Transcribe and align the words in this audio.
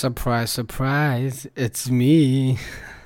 Surprise, 0.00 0.50
surprise, 0.50 1.46
it's 1.54 1.90
me. 1.90 2.56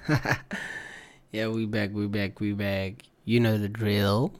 yeah, 1.33 1.49
we 1.49 1.67
back, 1.67 1.91
we 1.93 2.07
back, 2.07 2.39
we 2.39 2.53
back. 2.53 3.03
You 3.25 3.41
know 3.41 3.59
the 3.59 3.69
drill. 3.69 4.33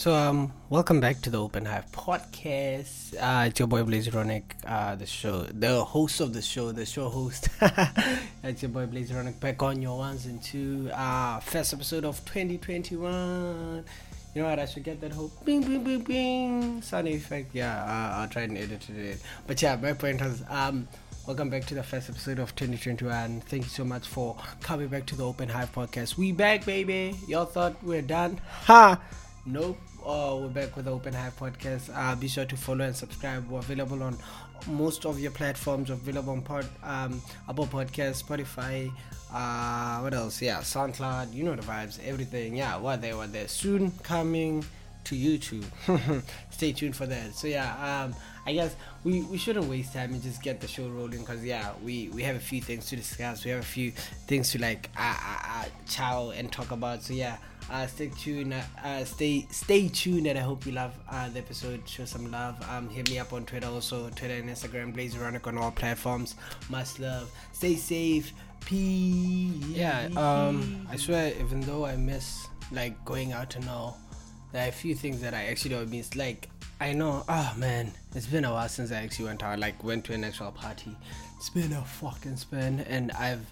So 0.00 0.14
um, 0.14 0.50
welcome 0.70 0.98
back 0.98 1.20
to 1.20 1.28
the 1.28 1.38
Open 1.38 1.66
Hive 1.66 1.92
podcast. 1.92 3.14
Uh, 3.20 3.48
it's 3.48 3.58
your 3.58 3.68
boy 3.68 3.82
Blaze 3.82 4.08
Ronick, 4.08 4.44
uh, 4.66 4.94
the 4.94 5.04
show, 5.04 5.42
the 5.42 5.84
host 5.84 6.22
of 6.22 6.32
the 6.32 6.40
show, 6.40 6.72
the 6.72 6.86
show 6.86 7.10
host. 7.10 7.50
it's 8.42 8.62
your 8.62 8.70
boy 8.70 8.86
Blaze 8.86 9.10
Ronick 9.10 9.38
back 9.40 9.62
on 9.62 9.82
your 9.82 9.98
ones 9.98 10.24
and 10.24 10.42
two. 10.42 10.90
Uh, 10.94 11.38
first 11.40 11.74
episode 11.74 12.06
of 12.06 12.18
2021. 12.24 13.84
You 14.34 14.40
know 14.40 14.48
what? 14.48 14.58
I 14.58 14.64
should 14.64 14.84
get 14.84 15.02
that 15.02 15.12
whole 15.12 15.30
bing 15.44 15.60
bing 15.64 15.84
bing 15.84 16.00
bing 16.00 16.80
sound 16.80 17.06
effect. 17.06 17.54
Yeah, 17.54 17.84
uh, 17.84 18.20
I'll 18.20 18.28
try 18.28 18.44
and 18.44 18.56
edit 18.56 18.88
it. 18.88 19.20
But 19.46 19.60
yeah, 19.60 19.76
my 19.76 19.92
point 19.92 20.22
was 20.22 20.42
um. 20.48 20.88
Welcome 21.26 21.50
back 21.50 21.66
to 21.66 21.74
the 21.74 21.82
first 21.82 22.08
episode 22.08 22.38
of 22.38 22.56
2021. 22.56 23.42
Thank 23.42 23.64
you 23.64 23.68
so 23.68 23.84
much 23.84 24.08
for 24.08 24.38
coming 24.62 24.88
back 24.88 25.04
to 25.06 25.14
the 25.14 25.26
Open 25.26 25.50
Hive 25.50 25.70
podcast. 25.72 26.16
We 26.16 26.32
back, 26.32 26.64
baby. 26.64 27.14
Y'all 27.28 27.44
thought 27.44 27.76
we're 27.84 28.00
done? 28.00 28.40
Ha! 28.64 28.98
Nope. 29.46 29.78
Uh, 30.10 30.34
we're 30.42 30.48
back 30.48 30.74
with 30.74 30.86
the 30.86 30.90
Open 30.90 31.14
Hive 31.14 31.38
podcast. 31.38 31.88
Uh, 31.94 32.16
be 32.16 32.26
sure 32.26 32.44
to 32.44 32.56
follow 32.56 32.84
and 32.84 32.96
subscribe. 32.96 33.48
We're 33.48 33.60
available 33.60 34.02
on 34.02 34.18
most 34.66 35.06
of 35.06 35.20
your 35.20 35.30
platforms. 35.30 35.88
Available 35.88 36.32
on 36.32 36.42
Pod, 36.42 36.66
um, 36.82 37.22
Apple 37.48 37.68
Podcast, 37.68 38.24
Spotify. 38.24 38.90
Uh, 39.32 40.00
what 40.00 40.12
else? 40.12 40.42
Yeah, 40.42 40.62
SoundCloud. 40.62 41.32
You 41.32 41.44
know 41.44 41.54
the 41.54 41.62
vibes. 41.62 42.04
Everything. 42.04 42.56
Yeah, 42.56 42.76
what 42.78 43.00
there, 43.00 43.16
what 43.16 43.32
there. 43.32 43.46
Soon 43.46 43.92
coming 44.02 44.64
to 45.04 45.14
YouTube. 45.14 45.64
Stay 46.50 46.72
tuned 46.72 46.96
for 46.96 47.06
that. 47.06 47.36
So 47.36 47.46
yeah, 47.46 48.02
um, 48.02 48.16
I 48.46 48.52
guess 48.54 48.74
we, 49.04 49.22
we 49.22 49.38
shouldn't 49.38 49.66
waste 49.66 49.92
time 49.92 50.12
and 50.12 50.20
just 50.20 50.42
get 50.42 50.60
the 50.60 50.66
show 50.66 50.88
rolling 50.88 51.20
because 51.20 51.44
yeah, 51.44 51.70
we, 51.84 52.08
we 52.08 52.24
have 52.24 52.34
a 52.34 52.40
few 52.40 52.60
things 52.60 52.86
to 52.86 52.96
discuss. 52.96 53.44
We 53.44 53.52
have 53.52 53.60
a 53.60 53.62
few 53.62 53.92
things 54.26 54.50
to 54.50 54.60
like 54.60 54.90
uh, 54.98 55.02
uh, 55.02 55.48
uh 55.48 55.64
chow 55.86 56.30
and 56.30 56.50
talk 56.50 56.72
about. 56.72 57.04
So 57.04 57.14
yeah, 57.14 57.36
uh, 57.70 57.86
stay 57.86 58.08
tuned. 58.08 58.54
Uh, 58.84 59.04
stay 59.04 59.46
stay 59.50 59.88
tuned, 59.88 60.26
and 60.26 60.38
I 60.38 60.42
hope 60.42 60.66
you 60.66 60.72
love 60.72 60.92
uh, 61.10 61.28
the 61.28 61.38
episode. 61.38 61.88
Show 61.88 62.04
some 62.04 62.30
love. 62.30 62.56
Um, 62.68 62.88
hit 62.88 63.08
me 63.10 63.18
up 63.18 63.32
on 63.32 63.44
Twitter, 63.44 63.68
also 63.68 64.08
Twitter 64.10 64.34
and 64.34 64.48
Instagram. 64.48 64.92
Blaze 64.92 65.14
Ronick 65.14 65.46
on 65.46 65.56
all 65.56 65.70
platforms. 65.70 66.34
Much 66.68 66.98
love. 66.98 67.30
Stay 67.52 67.76
safe. 67.76 68.32
Peace. 68.64 69.64
Yeah. 69.68 70.08
Um, 70.16 70.86
I 70.90 70.96
swear, 70.96 71.32
even 71.40 71.60
though 71.60 71.86
I 71.86 71.96
miss 71.96 72.46
like 72.72 73.02
going 73.04 73.32
out 73.32 73.56
and 73.56 73.68
all, 73.68 73.98
there 74.52 74.64
are 74.66 74.68
a 74.68 74.72
few 74.72 74.94
things 74.94 75.20
that 75.22 75.32
I 75.32 75.44
actually 75.44 75.70
don't 75.70 75.90
miss. 75.90 76.16
Like 76.16 76.48
I 76.80 76.92
know. 76.92 77.24
Oh 77.28 77.54
man, 77.56 77.92
it's 78.14 78.26
been 78.26 78.44
a 78.44 78.52
while 78.52 78.68
since 78.68 78.90
I 78.90 78.96
actually 78.96 79.26
went 79.26 79.42
out. 79.42 79.58
Like 79.58 79.82
went 79.84 80.04
to 80.06 80.12
an 80.12 80.24
actual 80.24 80.50
party. 80.50 80.96
It's 81.36 81.50
been 81.50 81.72
a 81.72 81.82
fucking 81.82 82.36
spin, 82.36 82.80
and 82.80 83.12
I've. 83.12 83.46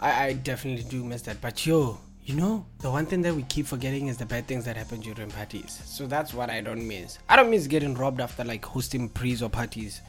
I, 0.00 0.26
I 0.26 0.32
definitely 0.34 0.84
do 0.84 1.04
miss 1.04 1.22
that. 1.22 1.40
But 1.40 1.66
yo, 1.66 1.98
you 2.28 2.34
know, 2.34 2.66
the 2.80 2.90
one 2.90 3.06
thing 3.06 3.22
that 3.22 3.34
we 3.34 3.42
keep 3.44 3.64
forgetting 3.64 4.08
is 4.08 4.18
the 4.18 4.26
bad 4.26 4.46
things 4.46 4.66
that 4.66 4.76
happen 4.76 5.00
during 5.00 5.30
parties. 5.30 5.80
So 5.86 6.06
that's 6.06 6.34
what 6.34 6.50
I 6.50 6.60
don't 6.60 6.86
miss. 6.86 7.18
I 7.26 7.36
don't 7.36 7.50
miss 7.50 7.66
getting 7.66 7.94
robbed 7.94 8.20
after 8.20 8.44
like 8.44 8.62
hosting 8.62 9.08
pre's 9.08 9.42
or 9.42 9.48
parties. 9.48 10.02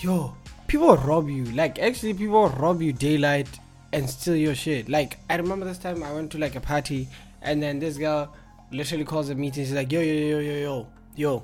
Yo, 0.00 0.34
people 0.68 0.96
rob 0.96 1.28
you. 1.28 1.44
Like 1.44 1.78
actually 1.78 2.14
people 2.14 2.48
rob 2.48 2.80
you 2.80 2.94
daylight 2.94 3.60
and 3.92 4.08
steal 4.08 4.36
your 4.36 4.54
shit. 4.54 4.88
Like 4.88 5.18
I 5.28 5.36
remember 5.36 5.66
this 5.66 5.76
time 5.76 6.02
I 6.02 6.14
went 6.14 6.32
to 6.32 6.38
like 6.38 6.56
a 6.56 6.62
party 6.62 7.08
and 7.42 7.62
then 7.62 7.78
this 7.78 7.98
girl 7.98 8.34
literally 8.72 9.04
calls 9.04 9.28
a 9.28 9.34
meeting. 9.34 9.64
She's 9.66 9.74
like, 9.74 9.92
yo, 9.92 10.00
yo, 10.00 10.14
yo, 10.14 10.38
yo, 10.38 10.56
yo, 10.56 10.86
yo, 11.14 11.42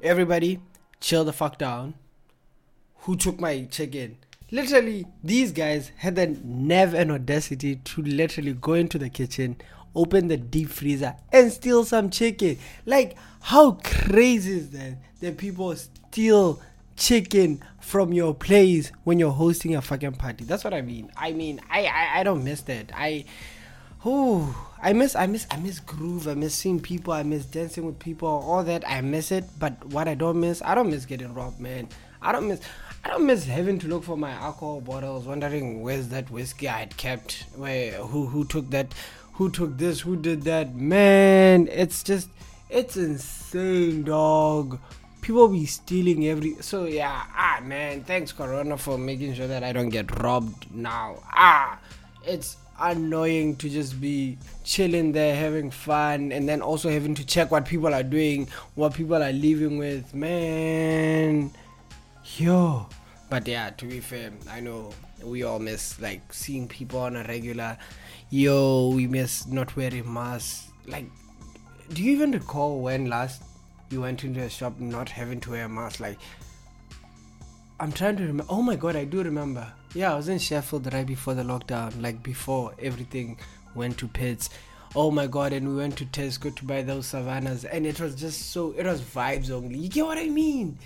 everybody, 0.00 0.58
chill 1.00 1.22
the 1.22 1.34
fuck 1.34 1.58
down. 1.58 1.92
Who 3.00 3.14
took 3.14 3.38
my 3.38 3.64
chicken? 3.70 4.16
Literally 4.54 5.04
these 5.24 5.50
guys 5.50 5.90
had 5.96 6.14
the 6.14 6.28
nerve 6.44 6.94
and 6.94 7.10
audacity 7.10 7.74
to 7.74 8.00
literally 8.02 8.52
go 8.52 8.74
into 8.74 8.98
the 8.98 9.10
kitchen 9.10 9.56
open 9.96 10.28
the 10.28 10.36
deep 10.36 10.68
freezer 10.68 11.16
and 11.32 11.50
steal 11.50 11.84
some 11.84 12.08
chicken 12.08 12.56
like 12.86 13.16
how 13.40 13.72
crazy 13.82 14.52
is 14.58 14.70
that 14.70 14.96
that 15.20 15.36
people 15.36 15.74
steal 15.74 16.62
chicken 16.96 17.60
from 17.80 18.12
your 18.12 18.32
place 18.32 18.92
when 19.02 19.18
you're 19.18 19.32
hosting 19.32 19.74
a 19.74 19.82
fucking 19.82 20.12
party 20.12 20.44
that's 20.44 20.62
what 20.62 20.72
i 20.72 20.80
mean 20.80 21.10
i 21.16 21.32
mean 21.32 21.60
i 21.68 21.86
i, 21.86 22.20
I 22.20 22.22
don't 22.22 22.44
miss 22.44 22.60
that 22.62 22.92
i 22.94 23.24
Ooh, 24.06 24.54
I 24.82 24.92
miss, 24.92 25.16
I 25.16 25.26
miss, 25.26 25.46
I 25.50 25.56
miss 25.56 25.80
groove. 25.80 26.28
I 26.28 26.34
miss 26.34 26.54
seeing 26.54 26.78
people. 26.78 27.14
I 27.14 27.22
miss 27.22 27.46
dancing 27.46 27.86
with 27.86 27.98
people. 27.98 28.28
All 28.28 28.62
that 28.62 28.86
I 28.86 29.00
miss 29.00 29.32
it. 29.32 29.44
But 29.58 29.82
what 29.86 30.08
I 30.08 30.14
don't 30.14 30.40
miss, 30.40 30.60
I 30.60 30.74
don't 30.74 30.90
miss 30.90 31.06
getting 31.06 31.32
robbed, 31.32 31.58
man. 31.58 31.88
I 32.20 32.30
don't 32.30 32.46
miss. 32.46 32.60
I 33.04 33.08
don't 33.10 33.26
miss 33.26 33.44
having 33.44 33.78
to 33.80 33.88
look 33.88 34.02
for 34.02 34.16
my 34.16 34.30
alcohol 34.30 34.80
bottles, 34.80 35.26
wondering 35.26 35.82
where's 35.82 36.08
that 36.08 36.30
whiskey 36.30 36.68
I 36.68 36.78
had 36.78 36.96
kept, 36.96 37.44
where 37.54 37.92
who 37.92 38.26
who 38.26 38.44
took 38.46 38.70
that, 38.70 38.94
who 39.34 39.50
took 39.50 39.76
this, 39.76 40.00
who 40.00 40.16
did 40.16 40.42
that. 40.42 40.74
Man, 40.74 41.68
it's 41.70 42.02
just 42.02 42.30
it's 42.70 42.96
insane, 42.96 44.04
dog. 44.04 44.78
People 45.20 45.48
be 45.48 45.66
stealing 45.66 46.26
every 46.26 46.56
so 46.62 46.86
yeah, 46.86 47.24
ah 47.34 47.60
man, 47.62 48.04
thanks 48.04 48.32
Corona 48.32 48.78
for 48.78 48.96
making 48.96 49.34
sure 49.34 49.48
that 49.48 49.62
I 49.62 49.72
don't 49.72 49.90
get 49.90 50.22
robbed 50.22 50.74
now. 50.74 51.22
Ah 51.30 51.78
it's 52.26 52.56
annoying 52.80 53.56
to 53.56 53.68
just 53.68 54.00
be 54.00 54.36
chilling 54.64 55.12
there 55.12 55.36
having 55.36 55.70
fun 55.70 56.32
and 56.32 56.48
then 56.48 56.60
also 56.60 56.90
having 56.90 57.14
to 57.14 57.24
check 57.24 57.50
what 57.50 57.64
people 57.64 57.94
are 57.94 58.02
doing, 58.02 58.48
what 58.74 58.94
people 58.94 59.22
are 59.22 59.32
living 59.32 59.78
with. 59.78 60.14
Man 60.14 61.52
Yo. 62.24 62.86
But 63.30 63.46
yeah, 63.46 63.70
to 63.70 63.86
be 63.86 64.00
fair, 64.00 64.32
I 64.50 64.60
know 64.60 64.92
we 65.22 65.42
all 65.42 65.58
miss 65.58 66.00
like 66.00 66.32
seeing 66.32 66.68
people 66.68 67.00
on 67.00 67.16
a 67.16 67.24
regular. 67.24 67.76
Yo, 68.30 68.88
we 68.88 69.06
miss 69.06 69.46
not 69.46 69.76
wearing 69.76 70.12
masks. 70.12 70.68
Like, 70.86 71.06
do 71.92 72.02
you 72.02 72.12
even 72.12 72.32
recall 72.32 72.80
when 72.80 73.08
last 73.08 73.42
you 73.90 74.00
went 74.00 74.24
into 74.24 74.40
a 74.40 74.48
shop 74.48 74.80
not 74.80 75.08
having 75.08 75.40
to 75.40 75.50
wear 75.50 75.66
a 75.66 75.68
mask? 75.68 76.00
Like, 76.00 76.18
I'm 77.78 77.92
trying 77.92 78.16
to 78.16 78.22
remember. 78.22 78.46
Oh 78.48 78.62
my 78.62 78.76
god, 78.76 78.96
I 78.96 79.04
do 79.04 79.22
remember. 79.22 79.70
Yeah, 79.94 80.12
I 80.12 80.16
was 80.16 80.28
in 80.28 80.38
Sheffield 80.38 80.92
right 80.92 81.06
before 81.06 81.34
the 81.34 81.42
lockdown, 81.42 82.00
like 82.02 82.22
before 82.22 82.74
everything 82.80 83.38
went 83.74 83.98
to 83.98 84.08
pits. 84.08 84.50
Oh 84.96 85.10
my 85.10 85.26
god, 85.26 85.52
and 85.52 85.68
we 85.68 85.76
went 85.76 85.96
to 85.98 86.04
Tesco 86.06 86.54
to 86.54 86.64
buy 86.64 86.82
those 86.82 87.06
savannas, 87.06 87.64
and 87.64 87.84
it 87.84 88.00
was 88.00 88.14
just 88.14 88.50
so, 88.50 88.72
it 88.72 88.86
was 88.86 89.00
vibes 89.00 89.50
only. 89.50 89.78
You 89.78 89.88
get 89.88 90.04
what 90.04 90.18
I 90.18 90.28
mean? 90.28 90.78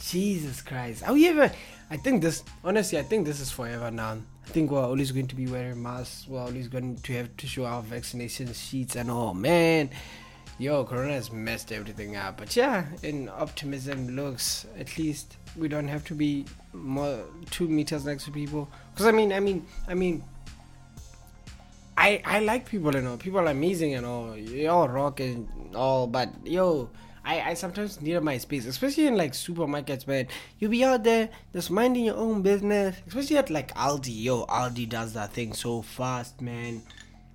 Jesus 0.00 0.62
Christ. 0.62 1.06
Are 1.06 1.12
we 1.12 1.28
ever? 1.28 1.50
I 1.90 1.96
think 1.96 2.22
this, 2.22 2.42
honestly, 2.64 2.98
I 2.98 3.02
think 3.02 3.26
this 3.26 3.40
is 3.40 3.50
forever 3.50 3.90
now. 3.90 4.18
I 4.46 4.50
think 4.50 4.70
we're 4.70 4.82
always 4.82 5.12
going 5.12 5.26
to 5.28 5.36
be 5.36 5.46
wearing 5.46 5.82
masks. 5.82 6.26
We're 6.28 6.40
always 6.40 6.68
going 6.68 6.96
to 6.96 7.12
have 7.14 7.36
to 7.36 7.46
show 7.46 7.64
our 7.64 7.82
vaccination 7.82 8.52
sheets 8.52 8.96
and 8.96 9.10
oh 9.10 9.34
Man, 9.34 9.90
yo, 10.58 10.84
Corona 10.84 11.12
has 11.12 11.30
messed 11.32 11.72
everything 11.72 12.16
up. 12.16 12.38
But 12.38 12.56
yeah, 12.56 12.86
in 13.02 13.28
optimism 13.28 14.16
looks, 14.16 14.66
at 14.78 14.96
least 14.98 15.36
we 15.56 15.68
don't 15.68 15.88
have 15.88 16.04
to 16.06 16.14
be 16.14 16.46
more 16.72 17.24
two 17.50 17.68
meters 17.68 18.04
next 18.04 18.24
to 18.24 18.30
people. 18.30 18.68
Because 18.92 19.06
I 19.06 19.12
mean, 19.12 19.32
I 19.32 19.40
mean, 19.40 19.66
I 19.86 19.94
mean, 19.94 20.24
I 21.96 22.22
I 22.24 22.40
like 22.40 22.66
people 22.66 22.94
and 22.96 23.06
all. 23.06 23.16
People 23.16 23.40
are 23.40 23.46
amazing 23.46 23.94
and 23.94 24.06
all. 24.06 24.36
Y'all 24.36 24.88
rock 24.88 25.20
and 25.20 25.48
all. 25.74 26.06
But 26.06 26.30
yo 26.44 26.88
I, 27.24 27.50
I 27.50 27.54
sometimes 27.54 28.00
need 28.00 28.20
my 28.22 28.38
space, 28.38 28.66
especially 28.66 29.06
in 29.06 29.16
like 29.16 29.32
supermarkets, 29.32 30.06
man. 30.06 30.28
You 30.58 30.68
be 30.68 30.84
out 30.84 31.04
there 31.04 31.28
just 31.52 31.70
minding 31.70 32.04
your 32.04 32.16
own 32.16 32.42
business, 32.42 32.96
especially 33.06 33.36
at 33.36 33.50
like 33.50 33.74
Aldi. 33.74 34.22
Yo, 34.24 34.46
Aldi 34.46 34.88
does 34.88 35.12
that 35.12 35.32
thing 35.32 35.52
so 35.52 35.82
fast, 35.82 36.40
man. 36.40 36.82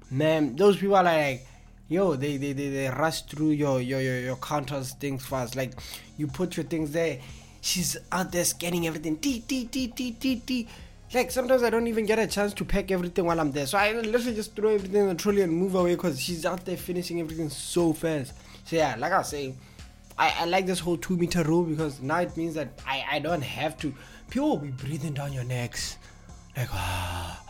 Man, 0.10 0.56
those 0.56 0.78
people 0.78 0.96
are 0.96 1.04
like, 1.04 1.46
yo, 1.88 2.16
they 2.16 2.38
they, 2.38 2.54
they, 2.54 2.70
they 2.70 2.90
rush 2.90 3.24
through 3.24 3.52
your, 3.52 3.80
your 3.80 4.02
your 4.02 4.20
your 4.20 4.36
counters 4.38 4.94
things 4.94 5.26
fast. 5.26 5.56
Like, 5.56 5.74
you 6.18 6.28
put 6.28 6.58
your 6.58 6.66
things 6.66 6.92
there. 6.92 7.20
She's 7.62 7.98
out 8.12 8.32
there 8.32 8.46
scanning 8.46 8.88
everything. 8.88 9.18
T 9.18 9.42
T 9.48 9.66
T 9.66 9.88
T 9.90 10.12
T 10.14 10.36
T. 10.38 10.68
Like 11.14 11.30
sometimes 11.30 11.62
I 11.62 11.70
don't 11.70 11.88
even 11.88 12.06
get 12.08 12.18
a 12.18 12.26
chance 12.26 12.54
to 12.56 12.66
pack 12.66 12.92
everything 12.92 13.26
while 13.26 13.40
I'm 13.40 13.52
there, 13.52 13.68
so 13.68 13.78
I 13.78 13.94
literally 13.94 14.36
just 14.36 14.56
throw 14.56 14.72
everything 14.72 15.02
in 15.02 15.08
the 15.10 15.16
trolley 15.16 15.44
and 15.44 15.54
move 15.54 15.76
away 15.76 15.94
because 15.94 16.20
she's 16.20 16.46
out 16.46 16.66
there 16.66 16.76
finishing 16.76 17.22
everything 17.22 17.50
so 17.50 17.94
fast. 17.94 18.34
So 18.66 18.76
yeah, 18.76 18.96
like 18.98 19.14
I 19.14 19.22
saying 19.22 19.56
I, 20.18 20.34
I 20.40 20.46
like 20.46 20.66
this 20.66 20.80
whole 20.80 20.98
two 20.98 21.18
meter 21.18 21.44
rule 21.44 21.64
because 21.64 22.02
now 22.02 22.20
it 22.20 22.36
means 22.38 22.56
that 22.56 22.80
I, 22.88 23.06
I 23.14 23.20
don't 23.20 23.42
have 23.44 23.78
to. 23.80 23.94
People 24.30 24.50
will 24.52 24.58
be 24.58 24.70
breathing 24.70 25.14
down 25.14 25.34
your 25.34 25.44
necks. 25.44 25.98
Like, 26.56 26.70
ah, 26.72 27.44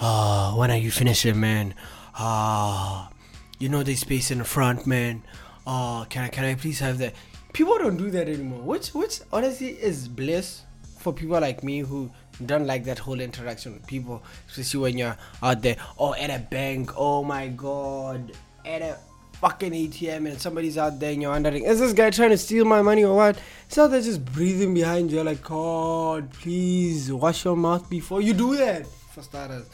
ah, 0.00 0.54
when 0.56 0.70
are 0.70 0.76
you 0.76 0.90
finishing, 0.90 1.38
man? 1.38 1.74
Ah, 2.14 3.10
you 3.58 3.68
know 3.68 3.82
the 3.82 3.94
space 3.94 4.30
in 4.30 4.38
the 4.38 4.44
front, 4.44 4.86
man. 4.86 5.22
Ah, 5.66 6.06
can 6.08 6.24
I 6.24 6.28
can 6.28 6.44
I 6.44 6.54
please 6.56 6.80
have 6.80 6.98
that? 6.98 7.14
People 7.52 7.78
don't 7.78 7.96
do 7.96 8.10
that 8.10 8.28
anymore, 8.28 8.62
which 8.62 8.88
which 8.88 9.20
honestly 9.32 9.68
is 9.68 10.08
bliss 10.08 10.62
for 10.98 11.12
people 11.12 11.40
like 11.40 11.62
me 11.62 11.80
who 11.80 12.10
don't 12.46 12.66
like 12.66 12.84
that 12.84 12.98
whole 12.98 13.20
interaction 13.20 13.74
with 13.74 13.86
people, 13.86 14.22
especially 14.48 14.80
when 14.80 14.98
you're 14.98 15.16
out 15.42 15.62
there 15.62 15.76
or 15.96 16.16
at 16.18 16.30
a 16.30 16.38
bank. 16.38 16.90
Oh 16.96 17.22
my 17.22 17.48
god, 17.48 18.32
at 18.64 18.82
a 18.82 18.98
fucking 19.40 19.72
ATM 19.72 20.28
and 20.28 20.40
somebody's 20.40 20.76
out 20.76 21.00
there 21.00 21.12
and 21.12 21.22
you're 21.22 21.30
wondering, 21.30 21.64
is 21.64 21.80
this 21.80 21.94
guy 21.94 22.10
trying 22.10 22.30
to 22.30 22.38
steal 22.38 22.66
my 22.66 22.82
money 22.82 23.04
or 23.04 23.16
what? 23.16 23.38
So 23.68 23.88
they're 23.88 24.02
just 24.02 24.22
breathing 24.24 24.74
behind 24.74 25.10
you, 25.10 25.22
like, 25.22 25.42
God, 25.42 26.30
please 26.32 27.10
wash 27.10 27.44
your 27.46 27.56
mouth 27.56 27.88
before 27.88 28.20
you 28.20 28.34
do 28.34 28.54
that, 28.56 28.86
for 28.86 29.22
starters. 29.22 29.66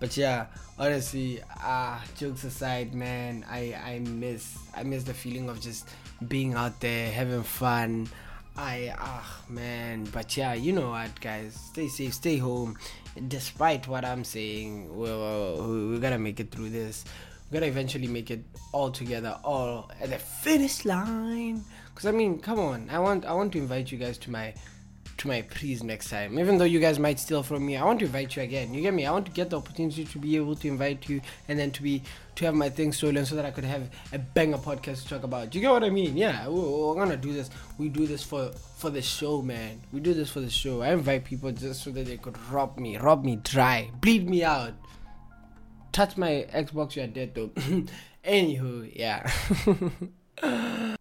But 0.00 0.16
yeah, 0.16 0.46
honestly, 0.78 1.40
ah, 1.60 2.02
jokes 2.16 2.42
aside, 2.44 2.94
man, 2.94 3.44
I 3.48 3.74
I 3.74 3.98
miss 4.00 4.58
I 4.74 4.82
miss 4.82 5.04
the 5.04 5.14
feeling 5.14 5.48
of 5.48 5.60
just 5.60 5.88
being 6.26 6.54
out 6.54 6.80
there 6.80 7.12
having 7.12 7.44
fun. 7.44 8.08
I 8.56 8.92
ah 8.98 9.44
man, 9.48 10.04
but 10.10 10.36
yeah, 10.36 10.54
you 10.54 10.72
know 10.72 10.90
what, 10.90 11.20
guys, 11.20 11.54
stay 11.54 11.86
safe, 11.86 12.14
stay 12.14 12.38
home. 12.38 12.76
Despite 13.28 13.86
what 13.86 14.04
I'm 14.04 14.24
saying, 14.24 14.90
we're, 14.96 15.90
we're 15.90 16.00
gonna 16.00 16.18
make 16.18 16.40
it 16.40 16.50
through 16.50 16.70
this. 16.70 17.04
Gonna 17.52 17.66
eventually 17.66 18.08
make 18.08 18.30
it 18.30 18.42
all 18.72 18.90
together, 18.90 19.38
all 19.44 19.90
at 20.00 20.10
the 20.10 20.18
finish 20.18 20.84
line. 20.84 21.62
Cause 21.94 22.06
I 22.06 22.10
mean, 22.10 22.38
come 22.38 22.58
on, 22.58 22.88
I 22.90 22.98
want 22.98 23.26
I 23.26 23.34
want 23.34 23.52
to 23.52 23.58
invite 23.58 23.92
you 23.92 23.98
guys 23.98 24.16
to 24.18 24.30
my 24.30 24.54
to 25.18 25.28
my 25.28 25.42
please 25.42 25.82
next 25.82 26.10
time. 26.10 26.38
Even 26.38 26.58
though 26.58 26.64
you 26.64 26.80
guys 26.80 26.98
might 26.98 27.20
steal 27.20 27.42
from 27.42 27.64
me, 27.64 27.76
I 27.76 27.84
want 27.84 28.00
to 28.00 28.06
invite 28.06 28.34
you 28.36 28.42
again. 28.42 28.72
You 28.74 28.80
get 28.80 28.94
me? 28.94 29.06
I 29.06 29.12
want 29.12 29.26
to 29.26 29.32
get 29.32 29.50
the 29.50 29.58
opportunity 29.58 30.04
to 30.04 30.18
be 30.18 30.36
able 30.36 30.56
to 30.56 30.68
invite 30.68 31.08
you 31.08 31.20
and 31.48 31.58
then 31.58 31.70
to 31.72 31.82
be 31.82 32.02
to 32.36 32.44
have 32.46 32.54
my 32.54 32.70
thing 32.70 32.92
stolen 32.92 33.26
so 33.26 33.36
that 33.36 33.44
I 33.44 33.50
could 33.50 33.64
have 33.64 33.90
a 34.12 34.18
banger 34.18 34.56
podcast 34.56 35.02
to 35.02 35.08
talk 35.08 35.22
about. 35.22 35.50
Do 35.50 35.58
you 35.58 35.62
get 35.62 35.70
what 35.70 35.84
I 35.84 35.90
mean? 35.90 36.16
Yeah, 36.16 36.48
we're, 36.48 36.88
we're 36.88 36.94
gonna 36.94 37.16
do 37.16 37.32
this. 37.32 37.50
We 37.78 37.88
do 37.88 38.06
this 38.06 38.22
for 38.22 38.50
for 38.76 38.90
the 38.90 39.02
show, 39.02 39.42
man. 39.42 39.80
We 39.92 40.00
do 40.00 40.14
this 40.14 40.30
for 40.30 40.40
the 40.40 40.50
show. 40.50 40.82
I 40.82 40.92
invite 40.92 41.24
people 41.24 41.52
just 41.52 41.82
so 41.82 41.90
that 41.90 42.06
they 42.06 42.16
could 42.16 42.36
rob 42.50 42.78
me, 42.78 42.96
rob 42.96 43.24
me 43.24 43.36
dry, 43.36 43.90
bleed 44.00 44.28
me 44.28 44.42
out. 44.42 44.72
Touch 45.92 46.16
my 46.16 46.46
Xbox, 46.52 46.96
you're 46.96 47.06
dead 47.06 47.34
though. 47.34 47.48
Anywho, 48.24 48.90
yeah. 48.94 49.30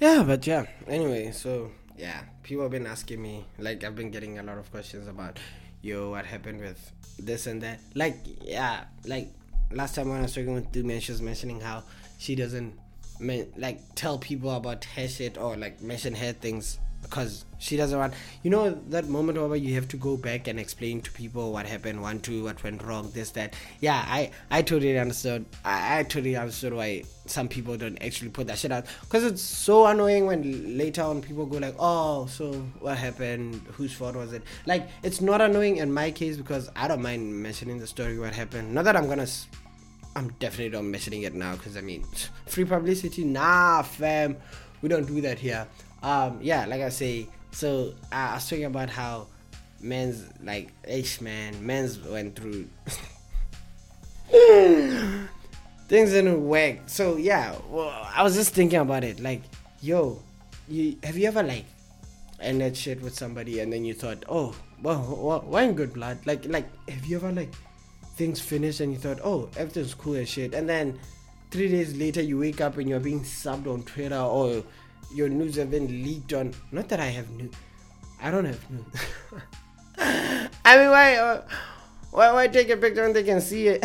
yeah, 0.00 0.24
but 0.24 0.46
yeah. 0.46 0.66
Anyway, 0.88 1.30
so 1.30 1.70
yeah, 1.96 2.22
people 2.42 2.62
have 2.64 2.72
been 2.72 2.86
asking 2.86 3.22
me, 3.22 3.46
like, 3.58 3.84
I've 3.84 3.94
been 3.94 4.10
getting 4.10 4.38
a 4.38 4.42
lot 4.42 4.58
of 4.58 4.70
questions 4.70 5.06
about, 5.06 5.38
yo, 5.80 6.10
what 6.10 6.26
happened 6.26 6.60
with 6.60 6.92
this 7.18 7.46
and 7.46 7.62
that. 7.62 7.80
Like, 7.94 8.16
yeah, 8.42 8.84
like, 9.06 9.32
last 9.70 9.94
time 9.94 10.08
when 10.08 10.18
I 10.18 10.22
was 10.22 10.34
talking 10.34 10.54
with 10.54 10.72
Dume, 10.72 11.00
she 11.00 11.12
was 11.12 11.22
mentioning 11.22 11.60
how 11.60 11.84
she 12.18 12.34
doesn't, 12.34 12.74
like, 13.20 13.80
tell 13.94 14.18
people 14.18 14.50
about 14.50 14.84
her 14.84 15.06
shit 15.06 15.38
or, 15.38 15.56
like, 15.56 15.80
mention 15.80 16.14
her 16.14 16.32
things 16.32 16.80
because 17.04 17.44
she 17.58 17.76
doesn't 17.76 17.98
want 17.98 18.12
you 18.42 18.50
know 18.50 18.70
that 18.88 19.08
moment 19.08 19.38
where 19.38 19.56
you 19.56 19.74
have 19.74 19.88
to 19.88 19.96
go 19.96 20.16
back 20.16 20.48
and 20.48 20.58
explain 20.58 21.00
to 21.00 21.10
people 21.12 21.52
what 21.52 21.66
happened 21.66 22.02
one 22.02 22.20
two 22.20 22.44
what 22.44 22.62
went 22.62 22.82
wrong 22.82 23.10
this 23.14 23.30
that. 23.30 23.54
Yeah 23.80 24.04
i 24.06 24.30
i 24.50 24.62
totally 24.62 24.98
understood 24.98 25.46
i, 25.64 26.00
I 26.00 26.02
totally 26.02 26.36
understood 26.36 26.74
why 26.74 27.04
some 27.26 27.48
people 27.48 27.76
don't 27.76 27.96
actually 28.02 28.30
put 28.30 28.48
that 28.48 28.58
shit 28.58 28.70
out. 28.70 28.84
Because 29.00 29.24
it's 29.24 29.40
so 29.40 29.86
annoying 29.86 30.26
when 30.26 30.76
later 30.76 31.02
on 31.02 31.22
people 31.22 31.46
go 31.46 31.58
like 31.58 31.74
oh 31.78 32.26
so 32.26 32.52
what 32.80 32.98
happened? 32.98 33.62
Whose 33.72 33.92
fault 33.92 34.16
was 34.16 34.32
it? 34.32 34.42
Like 34.66 34.88
it's 35.02 35.20
not 35.20 35.40
annoying 35.40 35.78
in 35.78 35.92
my 35.92 36.10
case 36.10 36.36
because 36.36 36.68
i 36.76 36.88
don't 36.88 37.02
mind 37.02 37.42
mentioning 37.42 37.78
the 37.78 37.86
story 37.86 38.18
what 38.18 38.34
happened. 38.34 38.74
Not 38.74 38.84
that 38.84 38.96
i'm 38.96 39.08
gonna 39.08 39.26
i'm 40.16 40.28
definitely 40.38 40.76
not 40.76 40.84
mentioning 40.84 41.22
it 41.22 41.34
now 41.34 41.56
because 41.56 41.76
i 41.76 41.80
mean 41.80 42.04
free 42.46 42.64
publicity 42.64 43.24
nah 43.24 43.82
fam. 43.82 44.36
We 44.82 44.88
don't 44.90 45.06
do 45.06 45.22
that 45.22 45.38
here 45.38 45.66
um, 46.04 46.38
yeah, 46.42 46.66
like 46.66 46.82
I 46.82 46.90
say, 46.90 47.26
so 47.50 47.94
I 48.12 48.34
was 48.34 48.48
talking 48.48 48.66
about 48.66 48.90
how 48.90 49.26
men's 49.80 50.22
like 50.42 50.70
H 50.84 51.20
man, 51.22 51.64
men's 51.64 51.98
went 51.98 52.36
through 52.36 52.68
things 55.88 56.10
didn't 56.10 56.46
work. 56.46 56.76
So 56.86 57.16
yeah, 57.16 57.56
well, 57.70 57.88
I 58.14 58.22
was 58.22 58.34
just 58.34 58.52
thinking 58.52 58.80
about 58.80 59.02
it. 59.02 59.18
Like, 59.18 59.42
yo, 59.80 60.20
you 60.68 60.96
have 61.02 61.16
you 61.16 61.26
ever 61.26 61.42
like 61.42 61.64
ended 62.38 62.76
shit 62.76 63.00
with 63.00 63.14
somebody 63.14 63.60
and 63.60 63.72
then 63.72 63.84
you 63.84 63.94
thought, 63.94 64.24
oh, 64.28 64.54
well, 64.82 65.42
why 65.46 65.62
in 65.62 65.74
good 65.74 65.94
blood? 65.94 66.18
Like, 66.26 66.44
like 66.46 66.66
have 66.88 67.06
you 67.06 67.16
ever 67.16 67.32
like 67.32 67.54
things 68.16 68.40
finished 68.40 68.80
and 68.80 68.92
you 68.92 68.98
thought, 68.98 69.20
oh, 69.24 69.48
everything's 69.56 69.94
cool 69.94 70.14
and 70.14 70.28
shit, 70.28 70.52
and 70.52 70.68
then 70.68 70.98
three 71.50 71.68
days 71.68 71.96
later 71.96 72.20
you 72.20 72.38
wake 72.38 72.60
up 72.60 72.76
and 72.76 72.90
you're 72.90 73.00
being 73.00 73.22
subbed 73.22 73.66
on 73.66 73.82
Twitter 73.84 74.18
or 74.18 74.62
your 75.12 75.28
news 75.28 75.56
have 75.56 75.70
been 75.70 75.86
leaked 75.86 76.32
on. 76.32 76.54
Not 76.72 76.88
that 76.88 77.00
I 77.00 77.06
have 77.06 77.30
news. 77.30 77.52
I 78.20 78.30
don't 78.30 78.44
have 78.44 78.70
news. 78.70 78.86
I 80.64 80.76
mean, 80.76 80.90
why, 80.90 81.16
uh, 81.16 81.42
why, 82.10 82.32
why 82.32 82.48
take 82.48 82.70
a 82.70 82.76
picture 82.76 83.04
and 83.04 83.14
they 83.14 83.22
can 83.22 83.40
see 83.40 83.68
it? 83.68 83.84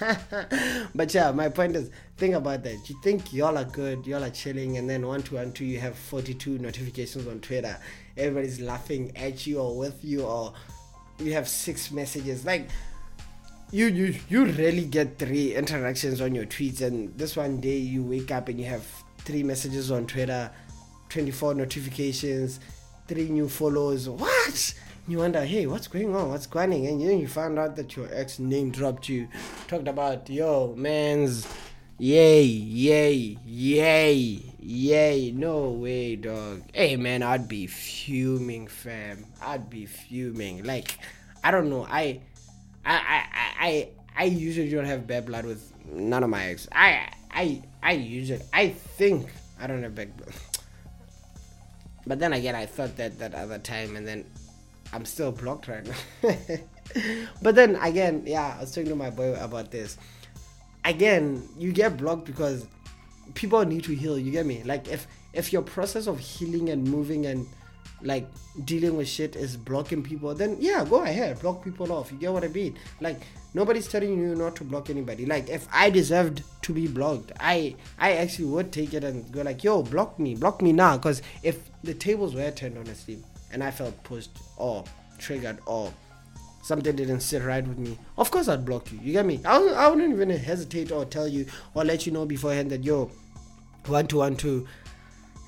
but 0.94 1.12
yeah, 1.12 1.30
my 1.32 1.48
point 1.48 1.76
is, 1.76 1.90
think 2.16 2.34
about 2.34 2.62
that. 2.62 2.88
You 2.88 2.96
think 3.02 3.32
y'all 3.32 3.58
are 3.58 3.64
good, 3.64 4.06
y'all 4.06 4.24
are 4.24 4.30
chilling, 4.30 4.78
and 4.78 4.88
then 4.88 5.06
one, 5.06 5.22
two, 5.22 5.36
one, 5.36 5.52
two, 5.52 5.64
you 5.64 5.78
have 5.80 5.96
42 5.96 6.58
notifications 6.58 7.26
on 7.26 7.40
Twitter. 7.40 7.76
Everybody's 8.16 8.60
laughing 8.60 9.16
at 9.16 9.46
you 9.46 9.58
or 9.60 9.76
with 9.76 10.02
you, 10.04 10.22
or 10.22 10.54
you 11.18 11.32
have 11.34 11.48
six 11.48 11.90
messages. 11.90 12.44
Like, 12.44 12.68
you 13.72 13.86
you 13.86 14.14
you 14.28 14.46
rarely 14.46 14.84
get 14.84 15.18
three 15.18 15.54
interactions 15.54 16.20
on 16.20 16.34
your 16.34 16.46
tweets, 16.46 16.80
and 16.80 17.16
this 17.16 17.36
one 17.36 17.60
day 17.60 17.76
you 17.76 18.02
wake 18.02 18.30
up 18.30 18.48
and 18.48 18.58
you 18.58 18.66
have 18.66 18.84
three 19.24 19.42
messages 19.42 19.90
on 19.90 20.06
Twitter, 20.06 20.50
24 21.08 21.54
notifications, 21.54 22.60
three 23.06 23.28
new 23.28 23.48
follows. 23.48 24.08
What? 24.08 24.74
You 25.08 25.18
wonder, 25.18 25.44
hey, 25.44 25.66
what's 25.66 25.88
going 25.88 26.14
on? 26.14 26.30
What's 26.30 26.46
going 26.46 26.72
on? 26.72 26.86
And 26.86 27.00
then 27.00 27.18
you 27.18 27.26
found 27.26 27.58
out 27.58 27.74
that 27.76 27.96
your 27.96 28.08
ex 28.12 28.38
name 28.38 28.70
dropped 28.70 29.08
you, 29.08 29.28
talked 29.66 29.88
about, 29.88 30.30
yo, 30.30 30.74
man's, 30.76 31.48
yay, 31.98 32.42
yay, 32.44 33.36
yay, 33.44 34.42
yay. 34.60 35.32
No 35.32 35.70
way, 35.70 36.16
dog. 36.16 36.62
Hey, 36.72 36.96
man, 36.96 37.22
I'd 37.22 37.48
be 37.48 37.66
fuming, 37.66 38.68
fam. 38.68 39.26
I'd 39.42 39.68
be 39.68 39.86
fuming. 39.86 40.62
Like, 40.62 40.96
I 41.42 41.50
don't 41.50 41.70
know. 41.70 41.86
I, 41.90 42.20
I, 42.84 42.94
I, 42.94 43.24
I, 43.58 43.88
I 44.16 44.24
usually 44.24 44.70
don't 44.70 44.84
have 44.84 45.06
bad 45.06 45.26
blood 45.26 45.44
with 45.44 45.72
none 45.86 46.22
of 46.22 46.30
my 46.30 46.46
ex. 46.46 46.68
I, 46.72 47.12
I, 47.32 47.62
I 47.82 47.92
use 47.92 48.30
it. 48.30 48.42
I 48.52 48.68
think 48.68 49.30
I 49.58 49.66
don't 49.66 49.82
have 49.82 49.94
blood. 49.94 50.10
But 52.06 52.18
then 52.18 52.32
again, 52.32 52.54
I 52.54 52.64
thought 52.64 52.96
that 52.96 53.18
that 53.18 53.34
other 53.34 53.58
time, 53.58 53.94
and 53.94 54.08
then 54.08 54.24
I'm 54.92 55.04
still 55.04 55.30
blocked 55.30 55.68
right 55.68 55.86
now. 55.86 56.34
but 57.42 57.54
then 57.54 57.76
again, 57.76 58.22
yeah, 58.26 58.54
I 58.56 58.60
was 58.60 58.72
talking 58.74 58.88
to 58.88 58.96
my 58.96 59.10
boy 59.10 59.34
about 59.34 59.70
this. 59.70 59.98
Again, 60.84 61.46
you 61.58 61.72
get 61.72 61.98
blocked 61.98 62.24
because 62.24 62.66
people 63.34 63.64
need 63.66 63.84
to 63.84 63.94
heal. 63.94 64.18
You 64.18 64.32
get 64.32 64.46
me? 64.46 64.62
Like 64.64 64.88
if 64.88 65.06
if 65.32 65.52
your 65.52 65.62
process 65.62 66.06
of 66.06 66.18
healing 66.18 66.70
and 66.70 66.84
moving 66.84 67.26
and 67.26 67.46
like 68.02 68.26
dealing 68.64 68.96
with 68.96 69.08
shit 69.08 69.36
is 69.36 69.56
blocking 69.56 70.02
people, 70.02 70.34
then 70.34 70.56
yeah, 70.60 70.84
go 70.84 71.02
ahead, 71.02 71.40
block 71.40 71.62
people 71.64 71.92
off. 71.92 72.10
You 72.12 72.18
get 72.18 72.32
what 72.32 72.44
I 72.44 72.48
mean? 72.48 72.76
Like 73.00 73.20
nobody's 73.54 73.88
telling 73.88 74.18
you 74.18 74.34
not 74.34 74.56
to 74.56 74.64
block 74.64 74.90
anybody. 74.90 75.26
Like 75.26 75.48
if 75.48 75.68
I 75.72 75.90
deserved 75.90 76.42
to 76.62 76.72
be 76.72 76.86
blocked, 76.86 77.32
I 77.38 77.76
I 77.98 78.12
actually 78.12 78.46
would 78.46 78.72
take 78.72 78.94
it 78.94 79.04
and 79.04 79.30
go 79.32 79.42
like, 79.42 79.64
yo, 79.64 79.82
block 79.82 80.18
me, 80.18 80.34
block 80.34 80.62
me 80.62 80.72
now. 80.72 80.96
Because 80.96 81.22
if 81.42 81.70
the 81.82 81.94
tables 81.94 82.34
were 82.34 82.50
turned 82.50 82.78
honestly, 82.78 83.22
and 83.52 83.62
I 83.62 83.70
felt 83.70 84.02
pushed 84.04 84.30
or 84.56 84.84
triggered 85.18 85.58
or 85.66 85.92
something 86.62 86.94
didn't 86.94 87.20
sit 87.20 87.42
right 87.42 87.66
with 87.66 87.78
me, 87.78 87.98
of 88.16 88.30
course 88.30 88.48
I'd 88.48 88.64
block 88.64 88.92
you. 88.92 88.98
You 89.02 89.12
get 89.12 89.26
me? 89.26 89.40
I, 89.44 89.56
I 89.56 89.88
wouldn't 89.88 90.12
even 90.12 90.30
hesitate 90.30 90.92
or 90.92 91.04
tell 91.04 91.28
you 91.28 91.46
or 91.74 91.84
let 91.84 92.06
you 92.06 92.12
know 92.12 92.26
beforehand 92.26 92.70
that 92.70 92.84
yo, 92.84 93.10
one 93.86 94.06
two 94.06 94.18
one 94.18 94.36
two, 94.36 94.66